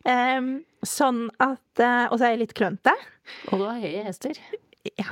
Um, 0.04 0.48
sånn 0.84 1.30
at 1.40 1.80
uh, 1.80 2.10
Og 2.12 2.18
så 2.20 2.26
er 2.26 2.34
jeg 2.34 2.42
litt 2.42 2.52
klønete. 2.58 2.92
Og 3.48 3.62
du 3.62 3.64
har 3.64 3.80
høye 3.80 4.02
hester. 4.04 4.37
Ja. 4.85 5.07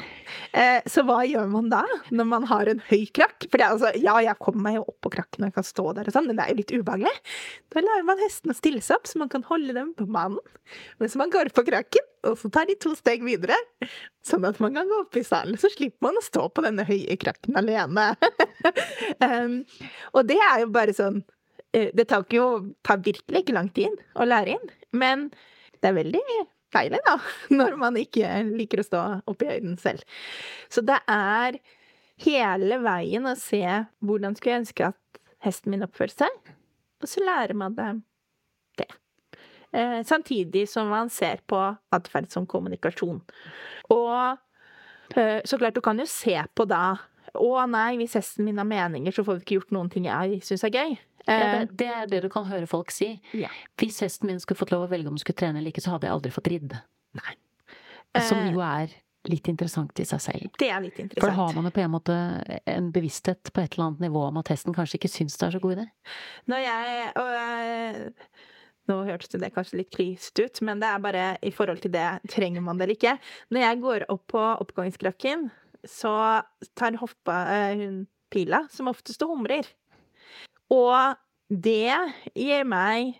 Eh, 0.53 0.83
så 0.91 1.01
hva 1.09 1.23
gjør 1.25 1.47
man 1.49 1.71
da, 1.73 1.81
når 2.13 2.27
man 2.29 2.45
har 2.51 2.69
en 2.69 2.83
høy 2.91 3.07
krakk? 3.17 3.47
For 3.49 3.63
altså, 3.65 3.93
ja, 3.97 4.19
jeg 4.21 4.37
kommer 4.43 4.67
meg 4.67 4.77
jo 4.77 4.83
opp 4.85 4.99
på 5.07 5.13
krakken 5.15 5.47
og 5.47 5.55
kan 5.57 5.65
stå 5.65 5.85
der 5.97 6.11
og 6.11 6.13
sånn, 6.13 6.29
men 6.29 6.37
det 6.37 6.45
er 6.45 6.53
jo 6.53 6.59
litt 6.59 6.75
ubehagelig. 6.77 7.13
Da 7.73 7.81
lærer 7.81 8.05
man 8.05 8.21
hestene 8.21 8.57
stille 8.57 8.83
seg 8.85 9.01
opp, 9.01 9.09
så 9.09 9.23
man 9.23 9.33
kan 9.33 9.47
holde 9.49 9.73
dem 9.79 9.95
på 9.97 10.09
mannen 10.13 10.43
mens 11.01 11.17
man 11.19 11.33
går 11.33 11.51
på 11.57 11.65
krakken, 11.67 12.05
og 12.29 12.37
så 12.41 12.49
tar 12.53 12.69
de 12.69 12.77
to 12.81 12.93
steg 12.97 13.25
videre, 13.27 13.57
sånn 14.25 14.45
at 14.49 14.61
man 14.63 14.77
kan 14.77 14.89
gå 14.89 15.01
opp 15.03 15.17
i 15.19 15.25
salen. 15.27 15.59
Så 15.61 15.73
slipper 15.73 16.07
man 16.07 16.21
å 16.21 16.25
stå 16.25 16.47
på 16.53 16.65
denne 16.65 16.87
høye 16.89 17.17
krakken 17.21 17.59
alene. 17.59 18.13
um, 19.27 19.59
og 20.13 20.29
det 20.29 20.39
er 20.39 20.63
jo 20.63 20.73
bare 20.73 20.95
sånn 20.97 21.23
eh, 21.75 21.91
Det 21.97 22.07
tar 22.13 22.25
jo 22.33 22.47
tar 22.87 23.03
virkelig 23.05 23.43
ikke 23.43 23.57
lang 23.57 23.73
tid 23.75 24.01
å 24.15 24.29
lære 24.29 24.57
inn, 24.57 24.73
men 24.97 25.31
det 25.81 25.91
er 25.91 25.99
veldig 25.99 26.23
deilig, 26.75 27.03
da, 27.07 27.19
når 27.61 27.79
man 27.81 27.99
ikke 28.01 28.43
liker 28.51 28.83
å 28.83 28.89
stå 28.89 29.05
oppe 29.31 29.47
i 29.47 29.55
høyden 29.57 29.79
selv. 29.81 30.05
Så 30.73 30.85
det 30.87 31.01
er 31.11 31.61
hele 32.23 32.79
veien 32.85 33.27
å 33.29 33.37
se 33.39 33.65
hvordan 34.05 34.37
skulle 34.39 34.57
jeg 34.57 34.65
ønske 34.65 34.91
at 34.93 35.23
hesten 35.43 35.75
min 35.75 35.85
oppførte 35.87 36.25
seg, 36.25 36.55
og 37.03 37.11
så 37.11 37.25
lærer 37.25 37.57
man 37.59 37.75
det. 37.77 37.93
Eh, 39.73 40.03
samtidig 40.05 40.69
som 40.69 40.89
man 40.89 41.11
ser 41.11 41.41
på 41.49 41.57
atferd 41.97 42.29
som 42.31 42.47
kommunikasjon. 42.47 43.23
Og 43.89 44.37
eh, 45.17 45.41
så 45.45 45.59
klart, 45.59 45.75
du 45.75 45.81
kan 45.81 45.99
jo 45.99 46.07
se 46.09 46.37
på 46.55 46.67
da 46.69 46.99
å 47.39 47.53
nei, 47.71 47.97
hvis 48.01 48.17
hesten 48.19 48.47
min 48.47 48.61
har 48.61 48.69
meninger, 48.69 49.15
så 49.15 49.25
får 49.25 49.39
vi 49.39 49.45
ikke 49.47 49.59
gjort 49.61 49.75
noen 49.77 49.91
ting 49.93 50.09
jeg 50.09 50.43
syns 50.47 50.65
er 50.69 50.75
gøy. 50.75 50.97
Ja, 51.23 51.37
det, 51.37 51.47
eh, 51.47 51.69
det, 51.71 51.87
er 51.87 52.11
det 52.11 52.21
du 52.25 52.29
kan 52.33 52.49
høre 52.51 52.67
folk 52.71 52.91
si. 52.95 53.15
Ja. 53.37 53.53
Hvis 53.81 54.03
hesten 54.03 54.29
min 54.31 54.43
skulle 54.43 54.59
fått 54.59 54.75
lov 54.75 54.89
å 54.89 54.91
velge 54.91 55.11
om 55.11 55.17
den 55.17 55.23
skulle 55.23 55.39
trene 55.39 55.63
eller 55.63 55.73
ikke, 55.73 55.85
så 55.85 55.95
hadde 55.95 56.09
jeg 56.09 56.17
aldri 56.17 56.35
fått 56.35 56.51
ridd. 56.53 56.77
Nei. 57.19 57.39
Som 58.19 58.43
eh, 58.43 58.53
jo 58.53 58.63
er 58.67 58.93
litt 59.31 59.47
interessant 59.51 60.01
i 60.03 60.07
seg 60.09 60.23
selv. 60.23 60.55
Det 60.59 60.69
er 60.73 60.81
litt 60.83 60.99
interessant. 60.99 61.23
For 61.23 61.31
da 61.31 61.39
har 61.39 61.53
man 61.57 61.69
jo 61.69 61.75
på 61.75 61.83
en 61.85 61.93
måte 61.93 62.17
en 62.69 62.89
bevissthet 62.95 63.53
på 63.55 63.63
et 63.63 63.77
eller 63.77 63.93
annet 63.93 64.09
nivå 64.09 64.25
om 64.29 64.41
at 64.41 64.51
hesten 64.51 64.75
kanskje 64.75 64.99
ikke 64.99 65.13
syns 65.13 65.39
det 65.39 65.47
er 65.47 65.55
så 65.55 65.63
god 65.63 65.77
idé. 65.77 65.87
Når 66.51 66.65
jeg 66.67 67.13
og, 67.23 67.37
øh, 67.43 68.49
Nå 68.91 68.97
hørtes 69.07 69.31
det 69.39 69.53
kanskje 69.55 69.79
litt 69.79 69.93
krist 69.95 70.41
ut, 70.43 70.59
men 70.67 70.81
det 70.83 70.89
er 70.91 71.03
bare 71.05 71.27
i 71.47 71.53
forhold 71.55 71.85
til 71.85 71.93
det 71.95 72.07
trenger 72.33 72.65
man 72.67 72.81
det 72.81 72.89
eller 72.89 72.99
ikke. 72.99 73.13
Når 73.55 73.63
jeg 73.63 73.81
går 73.85 74.05
opp 74.11 74.25
på 74.33 74.43
oppgangskrakken, 74.65 75.45
så 75.89 76.15
tar 76.79 76.99
hoppa 77.01 77.43
øh, 77.51 77.83
hun 77.83 78.01
Pila 78.33 78.63
som 78.73 78.89
oftest 78.89 79.23
humrer. 79.29 79.67
Og 80.73 81.19
det 81.53 81.93
gir 82.33 82.65
meg 82.65 83.19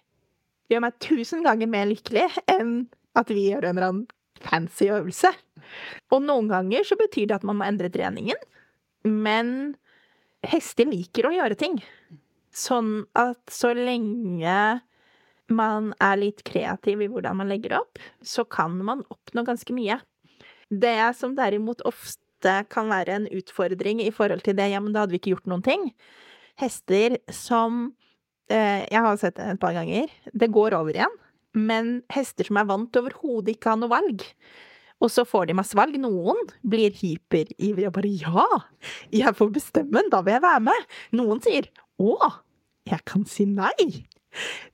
gjør 0.73 0.85
meg 0.87 0.99
tusen 1.05 1.45
ganger 1.45 1.69
mer 1.71 1.89
lykkelig 1.91 2.29
enn 2.51 2.87
at 3.19 3.31
vi 3.33 3.51
gjør 3.51 3.69
en 3.69 3.77
eller 3.77 3.89
annen 3.91 4.07
fancy 4.43 4.89
øvelse. 4.91 5.31
Og 6.13 6.25
noen 6.25 6.49
ganger 6.51 6.87
så 6.87 6.97
betyr 6.99 7.29
det 7.29 7.39
at 7.39 7.47
man 7.47 7.61
må 7.61 7.67
endre 7.69 7.93
treningen, 7.93 8.39
men 9.05 9.75
hester 10.47 10.89
liker 10.89 11.29
å 11.29 11.35
gjøre 11.37 11.59
ting. 11.61 11.77
Sånn 12.53 13.05
at 13.19 13.53
så 13.53 13.73
lenge 13.77 14.57
man 15.53 15.93
er 16.01 16.19
litt 16.21 16.43
kreativ 16.49 17.03
i 17.05 17.11
hvordan 17.13 17.39
man 17.43 17.53
legger 17.53 17.77
opp, 17.83 18.01
så 18.25 18.45
kan 18.49 18.79
man 18.85 19.05
oppnå 19.13 19.45
ganske 19.47 19.77
mye. 19.77 20.01
Det 20.73 20.97
som 21.19 21.37
derimot 21.37 21.85
ofte 21.89 22.21
kan 22.73 22.91
være 22.91 23.17
en 23.17 23.29
utfordring 23.31 24.03
i 24.05 24.13
forhold 24.15 24.43
til 24.47 24.57
det, 24.59 24.71
ja, 24.73 24.81
men 24.83 24.95
da 24.95 25.05
hadde 25.05 25.15
vi 25.15 25.21
ikke 25.23 25.37
gjort 25.37 25.51
noen 25.51 25.65
ting, 25.67 25.89
hester 26.61 27.19
som 27.33 27.93
eh, 28.51 28.85
Jeg 28.91 29.01
har 29.05 29.17
sett 29.21 29.39
det 29.39 29.49
et 29.55 29.63
par 29.63 29.77
ganger. 29.77 30.11
Det 30.33 30.51
går 30.53 30.77
over 30.77 30.97
igjen. 30.97 31.19
Men 31.53 32.01
hester 32.13 32.49
som 32.49 32.59
er 32.61 32.69
vant 32.69 32.89
til 32.93 33.05
overhodet 33.05 33.57
ikke 33.57 33.71
å 33.71 33.75
ha 33.75 33.81
noe 33.83 33.93
valg. 33.93 34.25
Og 35.03 35.11
så 35.11 35.25
får 35.27 35.51
de 35.51 35.57
masse 35.59 35.77
valg. 35.77 35.99
Noen 36.01 36.39
blir 36.63 36.95
hyperivrige 36.95 37.91
og 37.91 37.97
bare 37.97 38.13
ja, 38.23 38.47
jeg 39.13 39.35
får 39.39 39.53
bestemme, 39.57 40.05
da 40.13 40.23
vil 40.23 40.37
jeg 40.37 40.45
være 40.45 40.65
med. 40.69 40.89
Noen 41.19 41.43
sier 41.45 41.69
å, 42.01 42.17
jeg 42.89 43.03
kan 43.09 43.27
si 43.29 43.49
nei. 43.51 44.05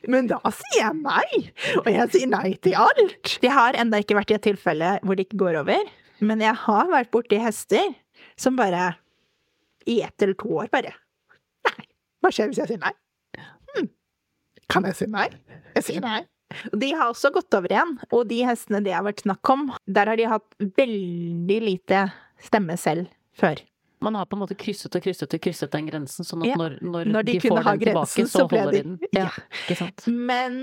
Men 0.07 0.29
da 0.31 0.39
sier 0.55 0.85
jeg 0.85 0.99
nei, 1.01 1.41
og 1.81 1.89
jeg 1.91 2.11
sier 2.15 2.31
nei 2.31 2.53
til 2.63 2.77
alt. 2.79 3.39
Det 3.43 3.51
har 3.51 3.79
enda 3.81 3.99
ikke 4.03 4.19
vært 4.21 4.31
i 4.31 4.37
et 4.37 4.47
tilfelle 4.47 4.99
hvor 5.03 5.19
det 5.19 5.27
ikke 5.27 5.41
går 5.43 5.63
over, 5.65 5.89
men 6.21 6.41
jeg 6.43 6.55
har 6.65 6.89
vært 6.91 7.11
borti 7.15 7.39
hester 7.43 7.93
som 8.37 8.57
bare 8.59 8.95
i 9.89 10.01
ett 10.05 10.23
eller 10.23 10.35
to 10.39 10.49
år 10.59 10.69
bare 10.73 10.91
Nei. 11.69 11.85
hva 12.23 12.33
skjer 12.35 12.51
hvis 12.51 12.59
jeg 12.63 12.73
sier 12.73 12.83
nei? 12.83 12.93
Hm. 13.77 13.89
Kan 14.69 14.85
jeg 14.89 14.97
si 14.99 15.07
nei? 15.13 15.29
Jeg 15.77 15.85
sier 15.87 16.03
nei. 16.05 16.21
De 16.73 16.89
har 16.97 17.11
også 17.13 17.29
gått 17.35 17.53
over 17.59 17.69
igjen, 17.73 17.91
og 18.11 18.27
de 18.31 18.39
hestene 18.49 18.81
det 18.85 18.95
har 18.97 19.05
vært 19.05 19.21
snakk 19.27 19.51
om, 19.53 19.67
der 19.87 20.09
har 20.09 20.17
de 20.17 20.25
hatt 20.31 20.47
veldig 20.79 21.59
lite 21.65 22.07
stemme 22.41 22.77
selv 22.81 23.11
før. 23.37 23.61
Man 24.01 24.15
har 24.15 24.29
på 24.31 24.37
en 24.39 24.43
måte 24.45 24.57
krysset 24.59 24.95
og 24.97 25.03
krysset 25.05 25.35
og 25.35 25.43
krysset 25.45 25.73
den 25.75 25.89
grensen, 25.91 26.25
sånn 26.25 26.45
at 26.47 26.53
Ja, 26.53 26.57
når, 26.61 26.79
når, 26.81 27.09
når 27.13 27.27
de 27.29 27.33
de, 27.37 27.41
får 27.49 27.61
ha 27.67 27.73
den 27.75 27.83
tilbake, 27.83 28.15
grensen, 28.15 28.31
så 28.31 28.45
så 28.45 28.47
holder 28.49 28.71
de- 28.73 28.79
de 28.79 28.83
den. 28.85 28.99
Ja. 29.13 29.29
Ikke 29.65 29.77
sant. 29.83 30.07
Men 30.31 30.59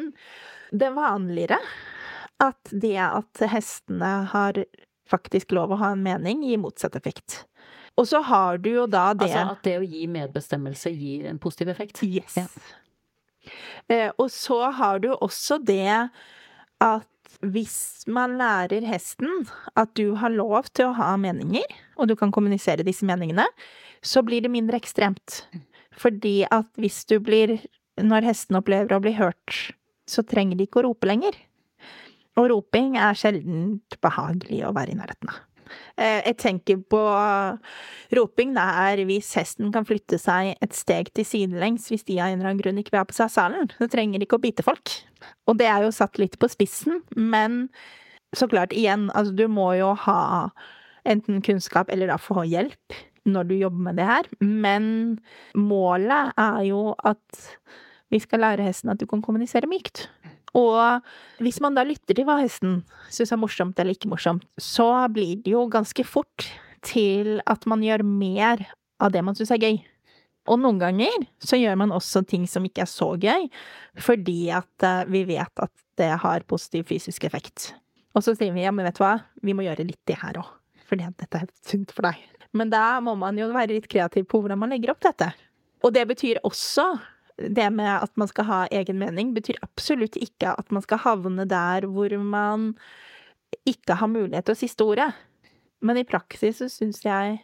det 0.71 0.87
er 0.89 0.95
vanligere 0.95 1.59
at 2.43 2.71
det 2.71 2.95
at 3.05 3.43
hestene 3.51 4.13
har 4.33 4.57
faktisk 5.09 5.53
lov 5.55 5.73
å 5.73 5.79
ha 5.81 5.91
en 5.95 6.03
mening, 6.05 6.43
gir 6.45 6.61
motsatt 6.61 6.97
effekt. 6.97 7.43
Og 7.95 8.07
så 8.09 8.19
har 8.27 8.59
du 8.59 8.71
jo 8.73 8.85
da 8.91 9.13
det 9.15 9.29
Altså 9.29 9.43
at 9.53 9.61
det 9.63 9.77
å 9.79 9.85
gi 9.85 10.03
medbestemmelse 10.11 10.91
gir 10.91 11.29
en 11.29 11.39
positiv 11.39 11.71
effekt. 11.71 12.01
Yes. 12.03 12.35
Ja. 12.35 12.47
Eh, 13.87 14.09
og 14.17 14.31
så 14.33 14.59
har 14.73 14.99
du 15.03 15.11
også 15.13 15.59
det 15.63 16.09
at 16.83 17.11
hvis 17.45 18.05
man 18.11 18.37
lærer 18.39 18.85
hesten 18.87 19.45
at 19.77 19.93
du 19.97 20.15
har 20.19 20.33
lov 20.33 20.69
til 20.73 20.89
å 20.89 20.97
ha 20.97 21.13
meninger, 21.19 21.65
og 21.99 22.09
du 22.09 22.15
kan 22.19 22.33
kommunisere 22.35 22.85
disse 22.85 23.05
meningene, 23.07 23.45
så 24.05 24.23
blir 24.25 24.43
det 24.43 24.53
mindre 24.53 24.79
ekstremt. 24.79 25.43
Fordi 25.95 26.43
at 26.51 26.67
hvis 26.79 27.05
du 27.07 27.19
blir 27.23 27.59
Når 27.95 28.25
hesten 28.27 28.57
opplever 28.57 28.91
å 28.91 28.99
bli 28.99 29.13
hørt, 29.15 29.71
så 30.03 30.19
trenger 30.19 30.57
de 30.59 30.65
ikke 30.67 30.81
å 30.81 30.89
rope 30.89 31.07
lenger. 31.07 31.31
Og 32.35 32.49
roping 32.51 32.95
er 32.99 33.17
sjelden 33.17 33.81
behagelig 34.03 34.63
å 34.67 34.73
være 34.75 34.93
i 34.93 34.97
nærheten 34.99 35.31
av. 35.31 35.43
Eh, 35.97 36.21
Jeg 36.25 36.37
tenker 36.37 36.77
på 36.91 36.99
roping, 38.15 38.53
det 38.53 38.65
er 38.85 39.03
hvis 39.07 39.31
hesten 39.39 39.71
kan 39.73 39.87
flytte 39.87 40.19
seg 40.21 40.55
et 40.61 40.75
steg 40.77 41.11
til 41.15 41.25
sidelengs 41.25 41.89
hvis 41.89 42.05
de 42.05 42.19
av 42.19 42.29
en 42.29 42.39
eller 42.39 42.51
annen 42.51 42.61
grunn 42.61 42.81
ikke 42.81 42.93
vil 42.93 43.01
ha 43.01 43.09
på 43.09 43.17
seg 43.17 43.31
salen. 43.33 43.71
Så 43.79 43.89
trenger 43.91 44.23
ikke 44.23 44.37
å 44.39 44.43
bite 44.43 44.65
folk. 44.65 44.93
Og 45.49 45.57
det 45.57 45.69
er 45.71 45.85
jo 45.87 45.95
satt 45.95 46.19
litt 46.21 46.37
på 46.41 46.49
spissen, 46.51 47.01
men 47.15 47.69
så 48.35 48.49
klart, 48.51 48.75
igjen, 48.75 49.07
altså 49.15 49.31
du 49.35 49.47
må 49.47 49.71
jo 49.79 49.93
ha 50.05 50.49
enten 51.07 51.41
kunnskap 51.45 51.91
eller 51.93 52.09
da 52.11 52.17
få 52.19 52.43
hjelp 52.49 52.97
når 53.25 53.47
du 53.49 53.55
jobber 53.57 53.87
med 53.87 53.97
det 53.99 54.07
her. 54.09 54.29
Men 54.43 54.87
målet 55.57 56.35
er 56.37 56.61
jo 56.67 56.91
at 57.05 57.45
vi 58.13 58.19
skal 58.21 58.43
lære 58.43 58.65
hesten 58.67 58.91
at 58.93 59.01
du 59.01 59.07
kan 59.09 59.23
kommunisere 59.25 59.69
mykt. 59.69 60.05
Og 60.55 61.43
hvis 61.43 61.59
man 61.63 61.75
da 61.75 61.83
lytter 61.83 62.15
til 62.15 62.27
hva 62.27 62.37
hesten 62.39 62.79
syns 63.11 63.33
er 63.35 63.41
morsomt 63.41 63.79
eller 63.81 63.95
ikke 63.95 64.11
morsomt, 64.11 64.45
så 64.61 64.87
blir 65.11 65.41
det 65.43 65.51
jo 65.51 65.65
ganske 65.71 66.05
fort 66.07 66.47
til 66.85 67.41
at 67.49 67.65
man 67.67 67.83
gjør 67.83 68.05
mer 68.07 68.63
av 69.03 69.11
det 69.11 69.23
man 69.25 69.35
syns 69.37 69.51
er 69.51 69.61
gøy. 69.61 69.79
Og 70.45 70.61
noen 70.61 70.77
ganger 70.79 71.25
så 71.41 71.57
gjør 71.57 71.79
man 71.81 71.93
også 71.95 72.21
ting 72.29 72.45
som 72.47 72.65
ikke 72.67 72.83
er 72.85 72.89
så 72.89 73.07
gøy, 73.17 73.47
fordi 73.97 74.51
at 74.53 74.85
eh, 74.85 75.07
vi 75.09 75.23
vet 75.27 75.63
at 75.63 75.73
det 75.97 76.11
har 76.21 76.45
positiv 76.47 76.85
fysisk 76.91 77.25
effekt. 77.25 77.71
Og 78.15 78.23
så 78.23 78.35
sier 78.37 78.53
vi 78.55 78.63
ja, 78.63 78.71
men 78.71 78.85
vet 78.85 78.99
du 78.99 79.03
hva, 79.03 79.17
vi 79.43 79.55
må 79.57 79.65
gjøre 79.65 79.87
litt 79.87 80.01
det 80.07 80.19
her 80.21 80.37
òg, 80.39 80.51
fordi 80.87 81.09
dette 81.17 81.41
er 81.41 81.49
sunt 81.65 81.91
for 81.95 82.07
deg. 82.07 82.21
Men 82.55 82.71
da 82.71 83.01
må 83.03 83.17
man 83.19 83.35
jo 83.39 83.49
være 83.51 83.73
litt 83.73 83.89
kreativ 83.91 84.29
på 84.29 84.39
hvordan 84.43 84.61
man 84.61 84.71
legger 84.71 84.93
opp 84.93 85.01
dette. 85.03 85.33
Og 85.83 85.91
det 85.95 86.05
betyr 86.07 86.39
også 86.47 86.87
det 87.37 87.67
med 87.75 87.91
at 87.91 88.11
man 88.19 88.29
skal 88.31 88.47
ha 88.47 88.59
egen 88.71 88.99
mening, 89.01 89.33
betyr 89.35 89.59
absolutt 89.65 90.17
ikke 90.19 90.53
at 90.55 90.71
man 90.71 90.83
skal 90.85 91.03
havne 91.03 91.47
der 91.49 91.87
hvor 91.91 92.13
man 92.21 92.73
ikke 93.67 93.97
har 93.99 94.11
mulighet 94.11 94.47
til 94.47 94.55
å 94.55 94.59
siste 94.59 94.87
ordet. 94.87 95.09
Men 95.85 95.99
i 95.99 96.07
praksis 96.07 96.61
så 96.61 96.69
syns 96.71 97.03
jeg 97.05 97.39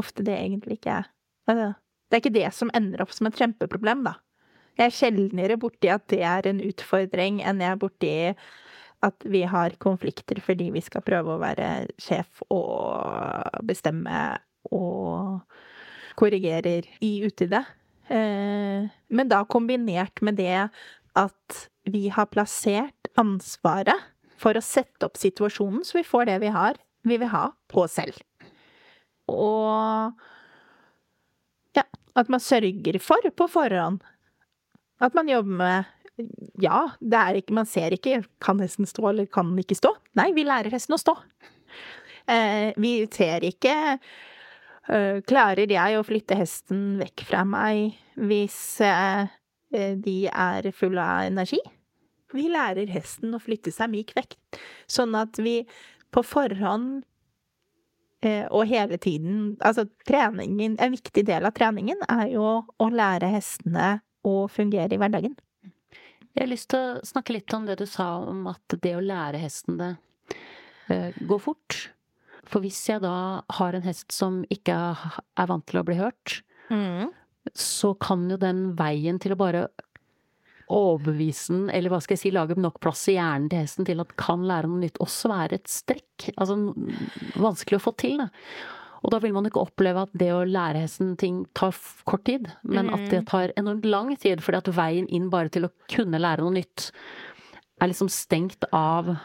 ofte 0.00 0.24
det 0.24 0.36
egentlig 0.38 0.78
ikke 0.80 1.02
er 1.02 1.08
altså, 1.50 1.72
Det 2.08 2.16
er 2.16 2.22
ikke 2.22 2.38
det 2.38 2.50
som 2.54 2.70
ender 2.76 3.02
opp 3.02 3.12
som 3.14 3.28
et 3.28 3.38
kjempeproblem, 3.40 4.04
da. 4.04 4.18
Jeg 4.78 4.88
er 4.88 4.96
sjeldnere 4.96 5.58
borti 5.60 5.90
at 5.92 6.04
det 6.08 6.22
er 6.24 6.48
en 6.48 6.62
utfordring, 6.64 7.42
enn 7.44 7.60
jeg 7.60 7.74
er 7.74 7.80
borti 7.80 8.12
at 9.02 9.26
vi 9.26 9.42
har 9.48 9.74
konflikter 9.82 10.38
fordi 10.44 10.70
vi 10.72 10.82
skal 10.84 11.04
prøve 11.04 11.34
å 11.34 11.42
være 11.42 11.88
sjef 12.00 12.44
og 12.54 13.64
bestemme 13.66 14.22
og 14.70 15.42
korrigerer 16.20 16.86
i 17.02 17.12
utide. 17.26 17.64
Eh, 18.12 18.88
Men 19.08 19.30
da 19.30 19.42
kombinert 19.48 20.20
med 20.24 20.36
det 20.40 20.68
at 21.18 21.62
vi 21.88 22.06
har 22.12 22.28
plassert 22.32 23.10
ansvaret 23.18 24.08
for 24.40 24.56
å 24.56 24.64
sette 24.64 25.06
opp 25.06 25.18
situasjonen 25.20 25.84
så 25.86 26.00
vi 26.00 26.06
får 26.06 26.28
det 26.30 26.38
vi 26.42 26.52
har, 26.54 26.78
vi 27.06 27.18
vil 27.20 27.30
ha, 27.32 27.48
på 27.70 27.84
selv. 27.90 28.18
Og 29.30 30.12
ja, 31.76 31.84
at 32.18 32.32
man 32.32 32.42
sørger 32.42 32.98
for 33.02 33.30
på 33.36 33.48
forhånd 33.50 34.02
at 35.02 35.16
man 35.18 35.30
jobber 35.30 35.58
med 35.62 35.90
Ja, 36.62 36.92
det 37.00 37.18
er 37.18 37.38
ikke 37.40 37.54
Man 37.56 37.66
ser 37.66 37.94
ikke 37.96 38.20
kan 38.44 38.60
hesten 38.62 38.86
stå 38.86 39.08
eller 39.08 39.26
kan 39.26 39.48
den 39.48 39.62
ikke 39.62 39.78
stå. 39.78 39.94
Nei, 40.18 40.28
vi 40.36 40.44
lærer 40.46 40.70
hesten 40.74 40.94
å 40.94 41.00
stå. 41.00 41.16
Eh, 42.30 42.70
vi 42.76 42.92
ser 43.10 43.42
ikke 43.48 43.74
Klarer 44.82 45.70
jeg 45.70 45.98
å 45.98 46.02
flytte 46.02 46.34
hesten 46.34 46.96
vekk 46.98 47.22
fra 47.28 47.44
meg 47.46 47.94
hvis 48.18 48.80
eh, 48.82 49.30
eh, 49.70 49.94
de 49.94 50.16
er 50.26 50.66
fulle 50.74 51.04
av 51.04 51.28
energi? 51.28 51.60
Vi 52.34 52.48
lærer 52.50 52.90
hesten 52.90 53.34
å 53.36 53.40
flytte 53.42 53.70
seg 53.72 53.92
myk 53.92 54.14
vekk, 54.16 54.34
sånn 54.90 55.14
at 55.18 55.38
vi 55.38 55.60
på 56.12 56.24
forhånd 56.26 57.04
eh, 58.24 58.46
og 58.50 58.66
hele 58.68 58.98
tiden 59.00 59.54
Altså, 59.60 59.86
treningen 60.08 60.76
En 60.80 60.92
viktig 60.92 61.24
del 61.28 61.46
av 61.48 61.54
treningen 61.56 62.02
er 62.08 62.26
jo 62.34 62.46
å 62.66 62.90
lære 62.92 63.30
hestene 63.32 64.00
å 64.26 64.46
fungere 64.50 64.94
i 64.94 65.00
hverdagen. 65.00 65.34
Jeg 66.32 66.44
har 66.44 66.50
lyst 66.50 66.70
til 66.72 66.78
å 66.78 67.00
snakke 67.04 67.34
litt 67.34 67.52
om 67.56 67.64
det 67.66 67.80
du 67.80 67.86
sa 67.90 68.14
om 68.22 68.46
at 68.50 68.76
det 68.84 68.94
å 68.96 69.02
lære 69.02 69.40
hesten 69.42 69.80
det 69.80 69.90
eh, 70.88 71.18
går 71.26 71.42
fort. 71.42 71.80
For 72.48 72.64
hvis 72.64 72.80
jeg 72.88 73.02
da 73.04 73.42
har 73.58 73.76
en 73.76 73.86
hest 73.86 74.12
som 74.12 74.42
ikke 74.52 74.74
er 74.74 75.48
vant 75.50 75.66
til 75.70 75.80
å 75.80 75.86
bli 75.86 75.98
hørt, 76.00 76.40
så 77.54 77.94
kan 78.00 78.28
jo 78.30 78.38
den 78.40 78.72
veien 78.78 79.18
til 79.22 79.34
å 79.34 79.40
bare 79.40 79.66
overbevise 80.72 81.52
den, 81.52 81.64
eller 81.74 81.92
hva 81.92 81.98
skal 82.00 82.16
jeg 82.16 82.22
si, 82.22 82.30
lage 82.32 82.56
nok 82.56 82.78
plass 82.80 83.02
i 83.10 83.16
hjernen 83.18 83.50
til 83.50 83.60
hesten 83.60 83.88
til 83.88 84.00
at 84.00 84.14
kan 84.16 84.44
lære 84.48 84.70
noe 84.70 84.80
nytt, 84.80 85.00
også 85.04 85.28
være 85.32 85.58
et 85.58 85.68
strekk. 85.68 86.30
Altså 86.36 86.56
vanskelig 87.42 87.80
å 87.80 87.82
få 87.82 87.92
til, 88.00 88.22
da. 88.22 88.30
Og 89.02 89.10
da 89.10 89.18
vil 89.18 89.34
man 89.34 89.48
ikke 89.48 89.62
oppleve 89.64 90.04
at 90.06 90.12
det 90.14 90.30
å 90.30 90.44
lære 90.46 90.84
hesten 90.84 91.16
ting 91.18 91.42
tar 91.58 91.74
kort 92.06 92.22
tid, 92.28 92.46
men 92.62 92.92
at 92.94 93.08
det 93.10 93.24
tar 93.30 93.52
enormt 93.58 93.86
lang 93.90 94.12
tid, 94.14 94.42
fordi 94.44 94.60
at 94.62 94.70
veien 94.76 95.08
inn 95.10 95.26
bare 95.32 95.50
til 95.52 95.66
å 95.66 95.72
kunne 95.90 96.22
lære 96.22 96.44
noe 96.46 96.54
nytt 96.60 96.92
er 97.82 97.90
liksom 97.90 98.10
stengt 98.12 98.64
av 98.70 99.16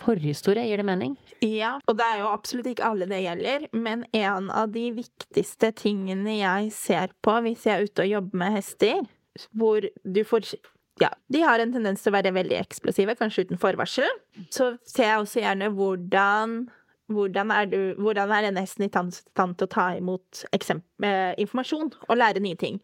forhistorie. 0.00 0.66
Gir 0.68 0.80
det 0.80 0.86
mening? 0.88 1.18
Ja, 1.44 1.76
og 1.86 1.98
det 1.98 2.06
er 2.06 2.22
jo 2.22 2.30
absolutt 2.32 2.70
ikke 2.70 2.88
alle 2.88 3.08
det 3.10 3.20
gjelder, 3.24 3.68
men 3.76 4.06
en 4.16 4.50
av 4.54 4.72
de 4.74 4.88
viktigste 4.96 5.70
tingene 5.78 6.38
jeg 6.40 6.72
ser 6.74 7.14
på 7.24 7.36
hvis 7.44 7.68
jeg 7.68 7.76
er 7.76 7.86
ute 7.86 8.06
og 8.06 8.12
jobber 8.16 8.42
med 8.42 8.58
hester, 8.58 9.06
hvor 9.54 9.86
du 9.86 10.24
får 10.26 10.50
ja, 10.98 11.12
de 11.30 11.44
har 11.46 11.62
en 11.62 11.70
tendens 11.70 12.02
til 12.02 12.10
å 12.10 12.16
være 12.16 12.34
veldig 12.34 12.56
eksplosive, 12.58 13.14
kanskje 13.20 13.44
uten 13.46 13.60
forvarsel. 13.62 14.08
Så 14.50 14.72
ser 14.82 15.12
jeg 15.12 15.22
også 15.22 15.44
gjerne 15.44 15.70
hvordan 15.76 16.64
hvordan 17.08 17.52
er, 17.54 17.68
du, 17.70 17.78
hvordan 17.96 18.32
er 18.36 18.48
denne 18.48 18.62
hesten 18.64 18.84
i 18.84 18.90
stand 18.92 19.54
til 19.56 19.64
å 19.64 19.70
ta 19.72 19.86
imot 19.96 20.42
eh, 20.52 21.32
informasjon 21.40 21.94
og 22.04 22.18
lære 22.20 22.42
nye 22.44 22.58
ting? 22.60 22.82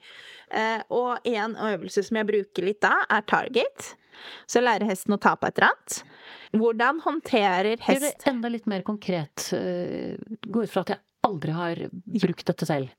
Eh, 0.49 0.81
og 0.89 1.27
en 1.29 1.57
øvelse 1.61 2.07
som 2.07 2.17
jeg 2.17 2.31
bruker 2.31 2.65
litt 2.65 2.81
da, 2.85 2.95
er 3.13 3.27
target. 3.29 3.91
Så 4.49 4.63
lærer 4.65 4.89
hesten 4.89 5.17
å 5.17 5.21
ta 5.21 5.35
på 5.37 5.51
et 5.51 5.59
eller 5.59 5.75
annet. 5.75 5.99
Hvordan 6.55 7.01
håndterer 7.05 7.77
Gjør 7.77 8.01
det 8.07 8.13
enda 8.31 8.51
litt 8.53 8.67
mer 8.71 8.83
konkret. 8.87 9.49
eh, 9.57 10.17
Gå 10.47 10.65
ut 10.65 10.71
fra 10.71 10.85
at 10.87 10.95
jeg 10.95 11.03
aldri 11.25 11.55
har 11.57 11.79
brukt 12.21 12.45
dette 12.47 12.67
selv. 12.69 12.91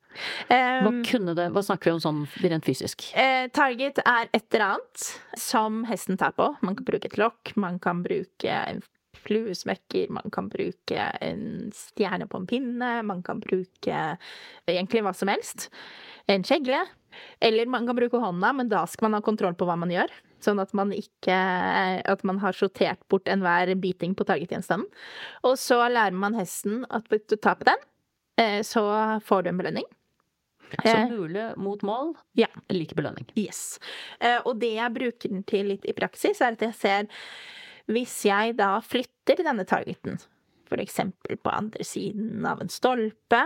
Hva 0.50 0.92
kunne 1.06 1.36
det 1.38 1.50
Hva 1.54 1.62
snakker 1.62 1.92
vi 1.92 1.96
om 1.98 2.02
sånn 2.02 2.24
rent 2.42 2.66
fysisk? 2.66 3.10
Eh, 3.14 3.48
target 3.54 4.00
er 4.06 4.30
et 4.34 4.48
eller 4.54 4.66
annet 4.76 5.06
som 5.38 5.84
hesten 5.86 6.18
tar 6.18 6.32
på. 6.38 6.56
Man 6.66 6.76
kan 6.80 6.86
bruke 6.88 7.06
et 7.06 7.18
lokk, 7.22 7.54
man 7.56 7.78
kan 7.80 8.02
bruke 8.06 8.50
en 8.50 8.82
fluesmekker, 9.26 10.10
man 10.14 10.30
kan 10.34 10.50
bruke 10.52 11.06
en 11.22 11.72
stjerne 11.74 12.28
på 12.30 12.38
en 12.42 12.48
pinne, 12.50 12.92
man 13.08 13.22
kan 13.26 13.40
bruke 13.44 14.02
egentlig 14.68 15.02
hva 15.06 15.14
som 15.16 15.32
helst. 15.32 15.70
En 16.28 16.44
kjegle. 16.46 16.82
Eller 17.42 17.66
man 17.72 17.86
kan 17.88 17.96
bruke 17.96 18.20
hånda, 18.20 18.54
men 18.58 18.70
da 18.70 18.84
skal 18.90 19.08
man 19.10 19.20
ha 19.22 19.26
kontroll 19.26 19.56
på 19.56 19.66
hva 19.68 19.78
man 19.80 19.94
gjør. 19.94 20.12
Sånn 20.46 20.62
at 20.62 20.74
man 20.78 20.94
ikke 20.94 21.36
At 22.06 22.24
man 22.28 22.40
har 22.44 22.56
sortert 22.58 23.02
bort 23.10 23.30
enhver 23.32 23.74
biting 23.82 24.16
på 24.18 24.28
targetgjenstanden. 24.28 24.88
Og 25.48 25.58
så 25.60 25.82
lærer 25.90 26.16
man 26.16 26.38
hesten 26.38 26.84
at 26.94 27.10
hvis 27.12 27.26
du 27.32 27.36
tar 27.36 27.58
på 27.60 27.68
den, 27.70 27.86
eh, 28.42 28.62
så 28.66 28.86
får 29.26 29.46
du 29.46 29.52
en 29.52 29.62
belønning. 29.62 29.88
Så 30.84 30.96
mulig 31.10 31.44
mot 31.62 31.82
mål, 31.86 32.14
ja. 32.34 32.50
lik 32.74 32.96
belønning. 32.98 33.28
Yes. 33.38 33.80
Eh, 34.20 34.40
og 34.44 34.60
det 34.62 34.74
jeg 34.76 34.96
bruker 34.96 35.32
den 35.32 35.44
til 35.48 35.70
litt 35.72 35.86
i 35.88 35.96
praksis, 35.98 36.42
er 36.42 36.58
at 36.58 36.64
jeg 36.66 36.78
ser 36.80 37.12
Hvis 37.86 38.24
jeg 38.26 38.56
da 38.58 38.80
flytter 38.82 39.44
denne 39.46 39.62
targeten, 39.70 40.18
for 40.66 40.82
eksempel 40.82 41.38
på 41.38 41.52
andre 41.54 41.86
siden 41.86 42.46
av 42.50 42.64
en 42.64 42.72
stolpe, 42.74 43.42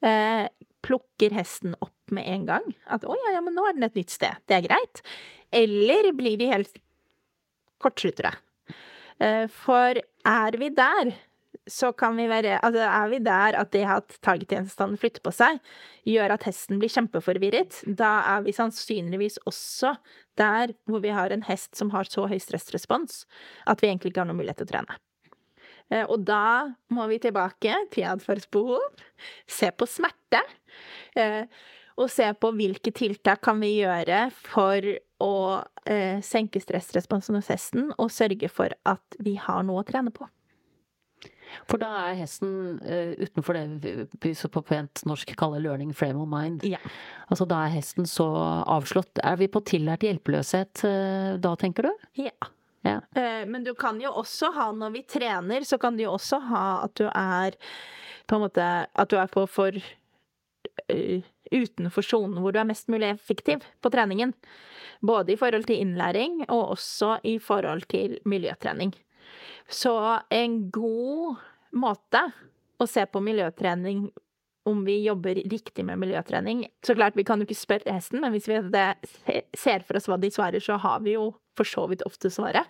eh, 0.00 0.48
plukker 0.80 1.36
hesten 1.36 1.76
opp 1.84 1.93
med 2.10 2.26
en 2.28 2.46
gang 2.46 2.74
at 2.86 3.04
'å 3.04 3.14
ja, 3.14 3.32
ja, 3.36 3.40
men 3.40 3.54
nå 3.54 3.66
er 3.68 3.72
den 3.74 3.84
et 3.84 3.94
nytt 3.94 4.10
sted', 4.10 4.36
det 4.46 4.56
er 4.56 4.68
greit. 4.68 5.02
Eller 5.52 6.12
blir 6.12 6.36
de 6.36 6.46
helt 6.50 6.74
kortsluttere? 7.80 8.34
Eh, 9.20 9.46
For 9.46 9.94
er 10.26 10.58
vi 10.58 10.68
der, 10.70 11.14
så 11.66 11.92
kan 11.96 12.16
vi 12.16 12.26
være 12.28 12.58
Altså, 12.60 12.82
er 12.84 13.08
vi 13.08 13.18
der 13.24 13.56
at 13.56 13.70
det 13.72 13.84
at 13.86 14.18
taggtjenestene 14.20 14.98
flytter 14.98 15.22
på 15.22 15.32
seg, 15.32 15.60
gjør 16.04 16.34
at 16.34 16.42
hesten 16.44 16.78
blir 16.78 16.90
kjempeforvirret, 16.92 17.84
da 17.96 18.36
er 18.36 18.42
vi 18.42 18.52
sannsynligvis 18.52 19.38
også 19.46 19.96
der 20.36 20.74
hvor 20.84 21.00
vi 21.00 21.08
har 21.14 21.30
en 21.30 21.42
hest 21.42 21.76
som 21.76 21.90
har 21.90 22.04
så 22.04 22.26
høy 22.28 22.38
stressrespons 22.38 23.24
at 23.66 23.80
vi 23.80 23.88
egentlig 23.88 24.12
ikke 24.12 24.20
har 24.20 24.26
noen 24.26 24.42
mulighet 24.42 24.56
til 24.60 24.66
å 24.66 24.72
trene. 24.74 24.98
Eh, 25.90 26.04
Og 26.08 26.24
da 26.24 26.74
må 26.90 27.06
vi 27.08 27.18
tilbake 27.18 27.76
til 27.92 28.04
atferdsbehov, 28.04 28.80
se 29.46 29.70
på 29.70 29.86
smerte, 29.86 30.42
eh, 31.16 31.46
og 32.00 32.10
se 32.10 32.26
på 32.34 32.50
hvilke 32.56 32.90
tiltak 32.94 33.42
kan 33.46 33.60
vi 33.62 33.76
gjøre 33.80 34.26
for 34.34 34.86
å 35.22 35.34
eh, 35.86 36.18
senke 36.26 36.60
stressresponsen 36.62 37.38
hos 37.38 37.50
hesten, 37.52 37.92
og 37.98 38.10
sørge 38.10 38.50
for 38.50 38.74
at 38.88 39.18
vi 39.22 39.36
har 39.40 39.62
noe 39.66 39.84
å 39.84 39.86
trene 39.86 40.10
på. 40.14 40.26
For 41.70 41.78
da 41.78 41.90
er 42.08 42.16
hesten 42.18 42.80
uh, 42.82 43.12
utenfor 43.20 43.54
det 43.54 44.08
vi- 44.20 44.32
så 44.34 44.48
på 44.50 44.62
pent 44.66 45.04
norsk 45.06 45.36
kaller 45.38 45.62
learning 45.62 45.92
frame 45.94 46.18
of 46.18 46.26
mind. 46.26 46.64
Ja. 46.66 46.80
Altså 47.30 47.46
da 47.46 47.60
er 47.66 47.76
hesten 47.76 48.08
så 48.10 48.26
avslått. 48.66 49.20
Er 49.22 49.38
vi 49.38 49.46
på 49.46 49.62
tillært 49.62 50.02
hjelpeløshet 50.02 50.82
uh, 50.88 51.36
da, 51.38 51.54
tenker 51.60 51.86
du? 51.86 51.92
Ja. 52.24 52.34
Ja. 52.84 52.98
Uh, 53.16 53.44
Men 53.46 53.62
du 53.64 53.70
kan 53.78 54.00
jo 54.02 54.10
også 54.18 54.50
ha, 54.56 54.72
når 54.74 54.96
vi 54.96 55.04
trener, 55.06 55.64
så 55.64 55.78
kan 55.78 55.94
du 55.96 56.02
jo 56.04 56.16
også 56.16 56.42
ha 56.50 56.64
at 56.88 56.96
du 56.98 57.06
er 57.06 57.54
på 58.26 58.36
en 58.36 58.44
måte 58.48 58.66
At 58.90 59.12
du 59.12 59.16
er 59.20 59.30
på 59.30 59.46
for 59.46 59.78
utenfor 61.54 62.04
sonen 62.06 62.42
hvor 62.42 62.54
du 62.54 62.60
er 62.60 62.68
mest 62.68 62.90
mulig 62.92 63.12
effektiv 63.14 63.64
på 63.82 63.92
treningen. 63.94 64.34
Både 65.04 65.34
i 65.34 65.38
forhold 65.38 65.66
til 65.68 65.82
innlæring, 65.82 66.42
og 66.48 66.76
også 66.76 67.18
i 67.28 67.38
forhold 67.42 67.86
til 67.90 68.18
miljøtrening. 68.28 68.94
Så 69.68 69.94
en 70.34 70.58
god 70.72 71.40
måte 71.74 72.22
å 72.80 72.86
se 72.88 73.04
på 73.06 73.22
miljøtrening 73.24 74.08
om 74.64 74.84
vi 74.86 75.02
jobber 75.04 75.36
riktig 75.36 75.84
med 75.84 75.98
miljøtrening 76.00 76.62
Så 76.86 76.94
klart, 76.96 77.16
vi 77.16 77.24
kan 77.24 77.40
jo 77.40 77.44
ikke 77.44 77.58
spørre 77.58 77.92
hesten, 77.92 78.22
men 78.22 78.32
hvis 78.32 78.48
vi 78.48 78.60
ser 79.56 79.84
for 79.84 79.98
oss 79.98 80.08
hva 80.08 80.16
de 80.20 80.30
svarer, 80.32 80.62
så 80.62 80.78
har 80.80 81.02
vi 81.04 81.18
jo 81.18 81.34
for 81.58 81.68
så 81.68 81.84
vidt 81.90 82.04
ofte 82.08 82.30
svaret. 82.32 82.64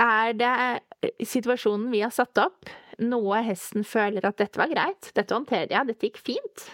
Er 0.00 0.34
det 0.34 1.20
situasjonen 1.28 1.90
vi 1.92 2.02
har 2.02 2.12
satt 2.14 2.38
opp, 2.40 2.68
noe 3.00 3.40
hesten 3.46 3.86
føler 3.86 4.26
at 4.26 4.40
dette 4.40 4.60
var 4.60 4.72
greit, 4.72 5.12
dette 5.16 5.34
håndterer 5.36 5.70
jeg, 5.70 5.88
dette 5.92 6.10
gikk 6.10 6.20
fint? 6.32 6.66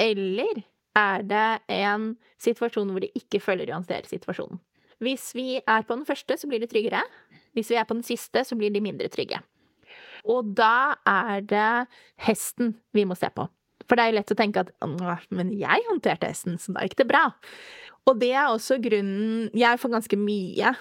Eller 0.00 0.62
er 0.96 1.22
det 1.26 1.48
en 1.70 2.14
situasjon 2.42 2.90
hvor 2.90 3.04
de 3.04 3.12
ikke 3.14 3.40
håndterer 3.44 4.08
situasjonen? 4.08 4.60
Hvis 5.00 5.30
vi 5.34 5.60
er 5.60 5.82
på 5.86 5.96
den 5.96 6.04
første, 6.04 6.36
så 6.36 6.48
blir 6.48 6.60
de 6.60 6.68
tryggere. 6.68 7.00
Hvis 7.56 7.70
vi 7.70 7.78
er 7.80 7.86
på 7.88 7.96
den 7.96 8.04
siste, 8.04 8.44
så 8.44 8.56
blir 8.56 8.70
de 8.70 8.82
mindre 8.84 9.08
trygge. 9.08 9.40
Og 10.28 10.52
da 10.56 10.96
er 11.08 11.40
det 11.40 11.86
hesten 12.20 12.74
vi 12.92 13.06
må 13.08 13.16
se 13.16 13.30
på. 13.32 13.46
For 13.88 13.96
det 13.96 14.04
er 14.04 14.12
jo 14.12 14.18
lett 14.18 14.32
å 14.34 14.38
tenke 14.38 14.62
at 14.62 14.70
men 15.34 15.54
jeg 15.56 15.86
håndterte 15.88 16.28
hesten, 16.28 16.58
så 16.60 16.74
da 16.76 16.84
gikk 16.84 16.98
det 17.00 17.08
bra. 17.10 17.24
Og 18.06 18.20
det 18.20 18.32
er 18.32 18.48
også 18.48 18.78
grunnen 18.80 19.50
Jeg 19.56 19.80
får 19.80 19.92
ganske 19.92 20.16
mye 20.16 20.74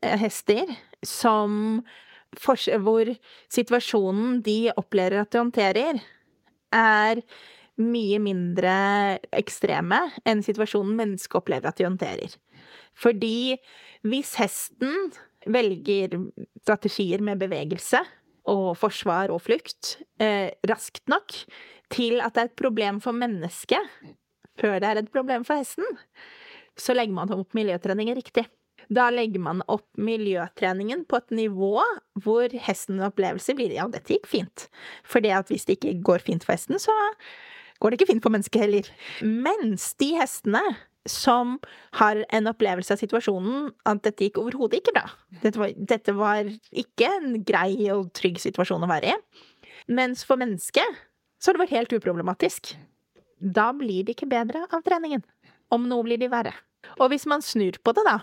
eh, 0.00 0.18
hester 0.20 0.68
som 1.04 1.82
hvor 2.40 3.08
situasjonen 3.52 4.38
de 4.44 4.72
opplever 4.76 5.20
at 5.20 5.32
de 5.32 5.40
håndterer, 5.42 5.98
er 6.72 7.20
mye 7.80 8.18
mindre 8.22 8.72
ekstreme 9.32 9.98
enn 10.28 10.42
situasjonen 10.44 10.96
mennesket 10.98 11.38
opplever 11.38 11.70
at 11.70 11.80
de 11.80 11.86
håndterer. 11.88 12.34
Fordi 12.98 13.56
hvis 14.04 14.34
hesten 14.40 15.12
velger 15.48 16.18
strategier 16.62 17.22
med 17.24 17.40
bevegelse 17.40 18.02
og 18.50 18.74
forsvar 18.78 19.32
og 19.32 19.42
flukt 19.46 19.96
eh, 20.22 20.50
raskt 20.68 21.04
nok 21.10 21.34
til 21.92 22.20
at 22.24 22.34
det 22.34 22.42
er 22.42 22.50
et 22.50 22.58
problem 22.58 23.00
for 23.02 23.16
mennesket 23.16 23.92
før 24.60 24.80
det 24.82 24.88
er 24.88 25.00
et 25.00 25.12
problem 25.12 25.46
for 25.48 25.60
hesten, 25.60 25.86
så 26.76 26.94
legger 26.96 27.16
man 27.16 27.32
opp 27.32 27.54
miljøtreningen 27.56 28.18
riktig. 28.18 28.44
Da 28.92 29.06
legger 29.12 29.40
man 29.40 29.62
opp 29.70 29.86
miljøtreningen 29.96 31.06
på 31.08 31.20
et 31.22 31.34
nivå 31.38 31.80
hvor 32.24 32.52
hestens 32.66 33.04
opplevelse 33.06 33.54
blir 33.56 33.72
ja, 33.72 33.86
dette 33.88 34.16
gikk 34.16 34.28
fint. 34.28 34.66
For 35.06 35.24
at 35.24 35.52
hvis 35.52 35.64
det 35.68 35.78
ikke 35.78 36.00
går 36.04 36.24
fint 36.26 36.44
for 36.44 36.56
hesten, 36.56 36.80
så 36.82 36.92
går 37.82 37.92
det 37.92 37.98
ikke 38.00 38.12
fint 38.12 38.24
for 38.24 38.34
mennesket 38.34 38.62
heller. 38.62 38.88
Mens 39.26 39.90
de 40.00 40.12
hestene 40.14 40.62
som 41.08 41.56
har 41.98 42.20
en 42.30 42.46
opplevelse 42.46 42.94
av 42.94 43.00
situasjonen 43.00 43.72
at 43.90 44.04
dette 44.06 44.28
gikk 44.28 44.38
overhodet 44.38 44.78
ikke 44.78 44.94
bra. 44.94 45.08
Dette 45.42 45.58
var, 45.58 45.72
dette 45.74 46.14
var 46.14 46.50
ikke 46.70 47.08
en 47.18 47.40
grei 47.46 47.74
og 47.94 48.12
trygg 48.14 48.38
situasjon 48.42 48.86
å 48.86 48.90
være 48.90 49.10
i. 49.10 49.42
Mens 49.90 50.22
for 50.26 50.38
mennesket 50.38 51.00
så 51.42 51.50
har 51.50 51.58
det 51.58 51.64
vært 51.64 51.76
helt 51.80 51.96
uproblematisk. 51.98 52.76
Da 53.42 53.72
blir 53.74 54.06
de 54.06 54.14
ikke 54.14 54.30
bedre 54.30 54.62
av 54.70 54.84
treningen. 54.86 55.24
Om 55.74 55.88
noe 55.90 56.06
blir 56.06 56.20
de 56.22 56.30
verre. 56.30 56.54
Og 57.00 57.10
hvis 57.10 57.26
man 57.30 57.42
snur 57.42 57.80
på 57.82 57.94
det, 57.96 58.06
da 58.06 58.20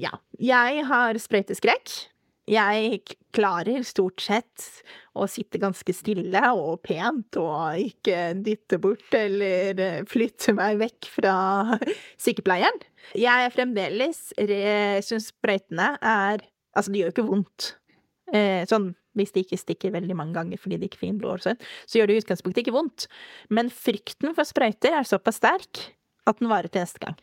Ja. 0.00 0.16
Jeg 0.40 0.84
har 0.88 1.14
sprøyteskrekk. 1.20 1.92
Jeg 2.48 3.00
klarer 3.36 3.84
stort 3.86 4.22
sett 4.24 4.68
å 5.18 5.26
sitte 5.28 5.60
ganske 5.60 5.92
stille 5.92 6.42
og 6.56 6.80
pent 6.86 7.36
og 7.40 7.82
ikke 7.82 8.32
dytte 8.40 8.78
bort 8.82 9.16
eller 9.16 9.82
eh, 9.84 10.04
flytte 10.08 10.54
meg 10.56 10.78
vekk 10.80 11.10
fra 11.18 11.34
sykepleieren. 12.24 12.80
Jeg 13.18 13.48
er 13.48 13.54
fremdeles 13.54 14.22
syns 15.06 15.32
sprøytene 15.34 15.96
er 16.00 16.46
Altså, 16.76 16.92
det 16.92 17.00
gjør 17.00 17.08
jo 17.08 17.12
ikke 17.16 17.26
vondt. 17.26 17.64
Eh, 18.30 18.62
sånn 18.70 18.92
hvis 19.18 19.32
de 19.34 19.42
ikke 19.42 19.58
stikker 19.58 19.94
veldig 19.94 20.14
mange 20.14 20.36
ganger 20.36 20.60
fordi 20.62 20.78
det 20.78 20.92
ikke 20.92 21.00
får 21.00 21.16
blod, 21.18 21.40
og 21.40 21.46
sånn, 21.48 21.62
så 21.88 21.98
gjør 21.98 22.10
det 22.10 22.14
i 22.14 22.22
utgangspunktet 22.22 22.62
ikke 22.62 22.76
vondt. 22.76 23.08
Men 23.50 23.72
frykten 23.74 24.36
for 24.36 24.46
sprøyter 24.46 24.94
er 24.94 25.08
såpass 25.08 25.40
sterk 25.40 25.88
at 26.28 26.38
den 26.38 26.52
varer 26.52 26.70
til 26.70 26.84
neste 26.84 27.02
gang. 27.02 27.18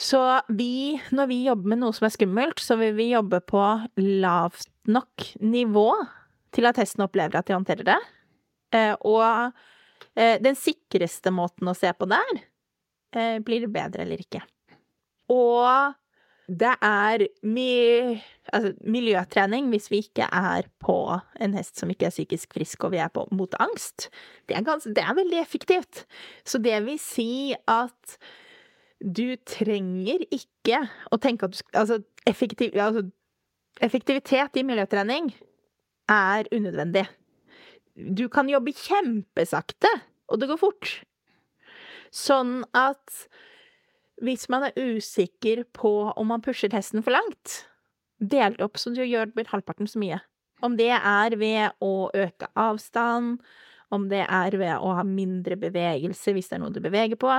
Så 0.00 0.20
vi, 0.48 0.98
når 1.14 1.28
vi 1.30 1.44
jobber 1.44 1.70
med 1.70 1.82
noe 1.84 1.94
som 1.94 2.08
er 2.08 2.14
skummelt, 2.14 2.62
så 2.62 2.76
vil 2.80 2.96
vi 2.96 3.12
jobbe 3.12 3.38
på 3.46 3.62
lavt 4.00 4.70
nok 4.90 5.28
nivå 5.40 5.88
til 6.54 6.66
at 6.66 6.78
hesten 6.80 7.04
opplever 7.06 7.38
at 7.38 7.46
de 7.46 7.54
håndterer 7.54 7.86
det. 7.86 8.00
Eh, 8.74 8.94
og 9.06 9.54
eh, 10.18 10.40
den 10.42 10.58
sikreste 10.58 11.30
måten 11.34 11.70
å 11.70 11.76
se 11.78 11.92
på 11.94 12.08
det 12.10 12.18
er 12.18 12.40
eh, 13.14 13.36
blir 13.44 13.64
det 13.64 13.72
bedre 13.74 14.02
eller 14.04 14.22
ikke. 14.24 14.42
Og 15.32 15.94
det 16.44 16.74
er 16.84 17.24
mi, 17.46 17.70
altså, 18.52 18.74
miljøtrening 18.84 19.70
hvis 19.72 19.88
vi 19.92 20.02
ikke 20.04 20.26
er 20.28 20.68
på 20.82 20.98
en 21.40 21.54
hest 21.56 21.80
som 21.80 21.90
ikke 21.92 22.10
er 22.10 22.14
psykisk 22.14 22.58
frisk, 22.58 22.84
og 22.84 22.92
vi 22.92 23.00
er 23.00 23.12
på 23.14 23.24
mot 23.32 23.54
angst. 23.62 24.10
Det 24.48 24.58
er, 24.58 24.66
gans, 24.66 24.84
det 24.84 25.06
er 25.06 25.16
veldig 25.16 25.40
effektivt. 25.40 26.04
Så 26.44 26.60
det 26.60 26.82
vil 26.84 27.00
si 27.00 27.54
at 27.70 28.18
du 29.04 29.36
trenger 29.44 30.24
ikke 30.32 30.80
å 31.12 31.18
tenke 31.20 31.44
at 31.44 31.52
du 31.52 31.60
skal 31.60 31.82
Altså, 31.82 31.98
effektiv, 32.26 32.72
altså 32.80 33.04
effektivitet 33.84 34.56
i 34.56 34.64
miljøtrening 34.64 35.32
er 36.10 36.48
unødvendig. 36.52 37.04
Du 37.94 38.26
kan 38.32 38.48
jobbe 38.50 38.74
kjempesakte, 38.74 39.90
og 40.28 40.40
det 40.40 40.48
går 40.50 40.60
fort. 40.60 40.94
Sånn 42.14 42.62
at 42.76 43.26
hvis 44.24 44.46
man 44.48 44.68
er 44.68 44.78
usikker 44.78 45.64
på 45.74 45.92
om 46.14 46.30
man 46.30 46.42
pusher 46.44 46.72
hesten 46.72 47.02
for 47.04 47.14
langt, 47.16 47.64
del 48.22 48.56
det 48.56 48.64
opp 48.64 48.78
så 48.78 48.94
du 48.94 49.02
gjør 49.02 49.34
halvparten 49.50 49.90
så 49.90 50.00
mye. 50.00 50.20
Om 50.64 50.78
det 50.78 50.92
er 50.94 51.36
ved 51.36 51.74
å 51.84 52.08
øke 52.14 52.48
avstand, 52.56 53.42
om 53.92 54.08
det 54.08 54.24
er 54.24 54.56
ved 54.56 54.78
å 54.80 54.94
ha 54.96 55.04
mindre 55.06 55.58
bevegelse 55.60 56.32
hvis 56.34 56.48
det 56.48 56.56
er 56.56 56.62
noe 56.62 56.74
du 56.74 56.80
beveger 56.82 57.18
på. 57.20 57.30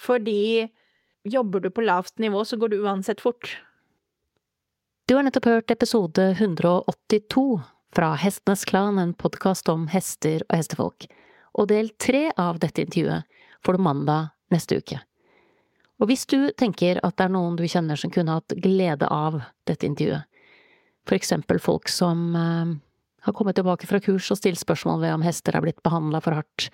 Fordi 0.00 0.68
jobber 1.28 1.60
du 1.60 1.70
på 1.70 1.84
lavt 1.84 2.18
nivå, 2.18 2.44
så 2.44 2.56
går 2.56 2.68
du 2.72 2.80
uansett 2.84 3.20
fort. 3.20 3.58
Du 5.08 5.16
har 5.16 5.26
nettopp 5.26 5.44
hørt 5.44 5.70
episode 5.70 6.30
182 6.30 7.60
fra 7.92 8.14
Hestenes 8.14 8.64
Klan, 8.64 8.98
en 8.98 9.12
podkast 9.14 9.68
om 9.68 9.88
hester 9.90 10.44
og 10.48 10.56
hestefolk. 10.56 11.08
Og 11.58 11.68
del 11.68 11.90
tre 11.98 12.28
av 12.38 12.60
dette 12.62 12.84
intervjuet 12.86 13.26
får 13.66 13.76
du 13.76 13.84
mandag 13.84 14.30
neste 14.54 14.78
uke. 14.78 15.00
Og 16.00 16.08
hvis 16.08 16.24
du 16.30 16.48
tenker 16.56 17.02
at 17.04 17.18
det 17.18 17.26
er 17.26 17.34
noen 17.34 17.58
du 17.58 17.66
kjenner 17.68 17.98
som 18.00 18.12
kunne 18.14 18.38
hatt 18.38 18.54
glede 18.62 19.08
av 19.10 19.42
dette 19.68 19.84
intervjuet, 19.84 20.24
for 21.08 21.18
eksempel 21.18 21.58
folk 21.60 21.90
som 21.90 22.30
eh, 22.36 22.72
har 23.26 23.36
kommet 23.36 23.58
tilbake 23.58 23.88
fra 23.90 24.00
kurs 24.00 24.30
og 24.32 24.38
stilt 24.38 24.60
spørsmål 24.60 25.02
ved 25.02 25.16
om 25.16 25.24
hester 25.26 25.56
er 25.56 25.64
blitt 25.64 25.82
behandla 25.84 26.22
for 26.24 26.38
hardt, 26.38 26.70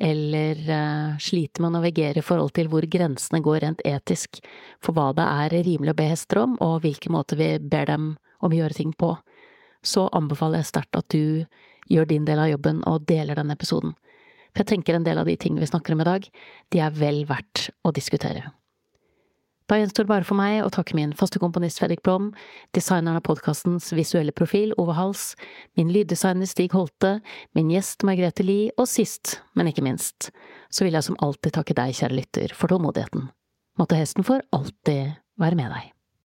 eller 0.00 0.58
eh, 0.70 1.18
sliter 1.22 1.62
med 1.62 1.70
å 1.70 1.78
navigere 1.78 2.20
i 2.20 2.24
forhold 2.24 2.52
til 2.56 2.68
hvor 2.72 2.84
grensene 2.90 3.40
går 3.44 3.60
rent 3.64 3.84
etisk 3.88 4.40
for 4.84 4.96
hva 4.96 5.12
det 5.16 5.24
er 5.24 5.56
rimelig 5.66 5.94
å 5.94 5.98
be 5.98 6.08
hester 6.10 6.42
om, 6.42 6.56
og 6.60 6.82
hvilke 6.84 7.12
måter 7.12 7.40
vi 7.40 7.54
ber 7.58 7.88
dem 7.88 8.10
om 8.44 8.52
å 8.52 8.58
gjøre 8.58 8.76
ting 8.76 8.92
på, 8.92 9.14
så 9.86 10.08
anbefaler 10.16 10.60
jeg 10.60 10.72
sterkt 10.72 10.98
at 10.98 11.08
du 11.14 11.46
gjør 11.92 12.10
din 12.10 12.26
del 12.28 12.42
av 12.42 12.50
jobben 12.50 12.82
og 12.88 13.06
deler 13.08 13.38
denne 13.38 13.56
episoden. 13.56 13.94
For 14.52 14.64
jeg 14.64 14.72
tenker 14.72 14.96
en 14.96 15.06
del 15.06 15.20
av 15.20 15.28
de 15.28 15.36
tingene 15.40 15.62
vi 15.62 15.70
snakker 15.70 15.94
om 15.94 16.02
i 16.02 16.08
dag, 16.08 16.28
de 16.72 16.80
er 16.82 16.94
vel 16.96 17.24
verdt 17.28 17.68
å 17.84 17.92
diskutere. 17.94 18.50
Da 19.66 19.80
gjenstår 19.80 20.06
det 20.06 20.12
bare 20.12 20.26
for 20.26 20.38
meg 20.38 20.60
å 20.62 20.70
takke 20.70 20.94
min 20.94 21.10
faste 21.18 21.40
komponist 21.42 21.80
Fredrik 21.80 22.04
Blom, 22.06 22.28
designeren 22.76 23.18
av 23.18 23.24
podkastens 23.26 23.88
visuelle 23.98 24.30
profil 24.30 24.70
Ove 24.78 24.94
Hals, 24.94 25.32
min 25.74 25.90
lyddesigner 25.90 26.46
Stig 26.46 26.76
Holte, 26.76 27.16
min 27.58 27.72
gjest 27.74 28.06
Margrethe 28.06 28.46
Lie, 28.46 28.70
og 28.78 28.86
sist, 28.90 29.40
men 29.58 29.72
ikke 29.72 29.82
minst, 29.82 30.30
så 30.70 30.86
vil 30.86 30.94
jeg 30.94 31.08
som 31.08 31.18
alltid 31.18 31.58
takke 31.58 31.74
deg, 31.74 31.98
kjære 31.98 32.20
lytter, 32.20 32.54
for 32.54 32.70
tålmodigheten. 32.70 33.26
Måtte 33.82 33.98
hesten 33.98 34.26
for 34.26 34.46
alltid 34.54 35.18
være 35.42 35.58
med 35.58 35.74
deg. 35.74 35.95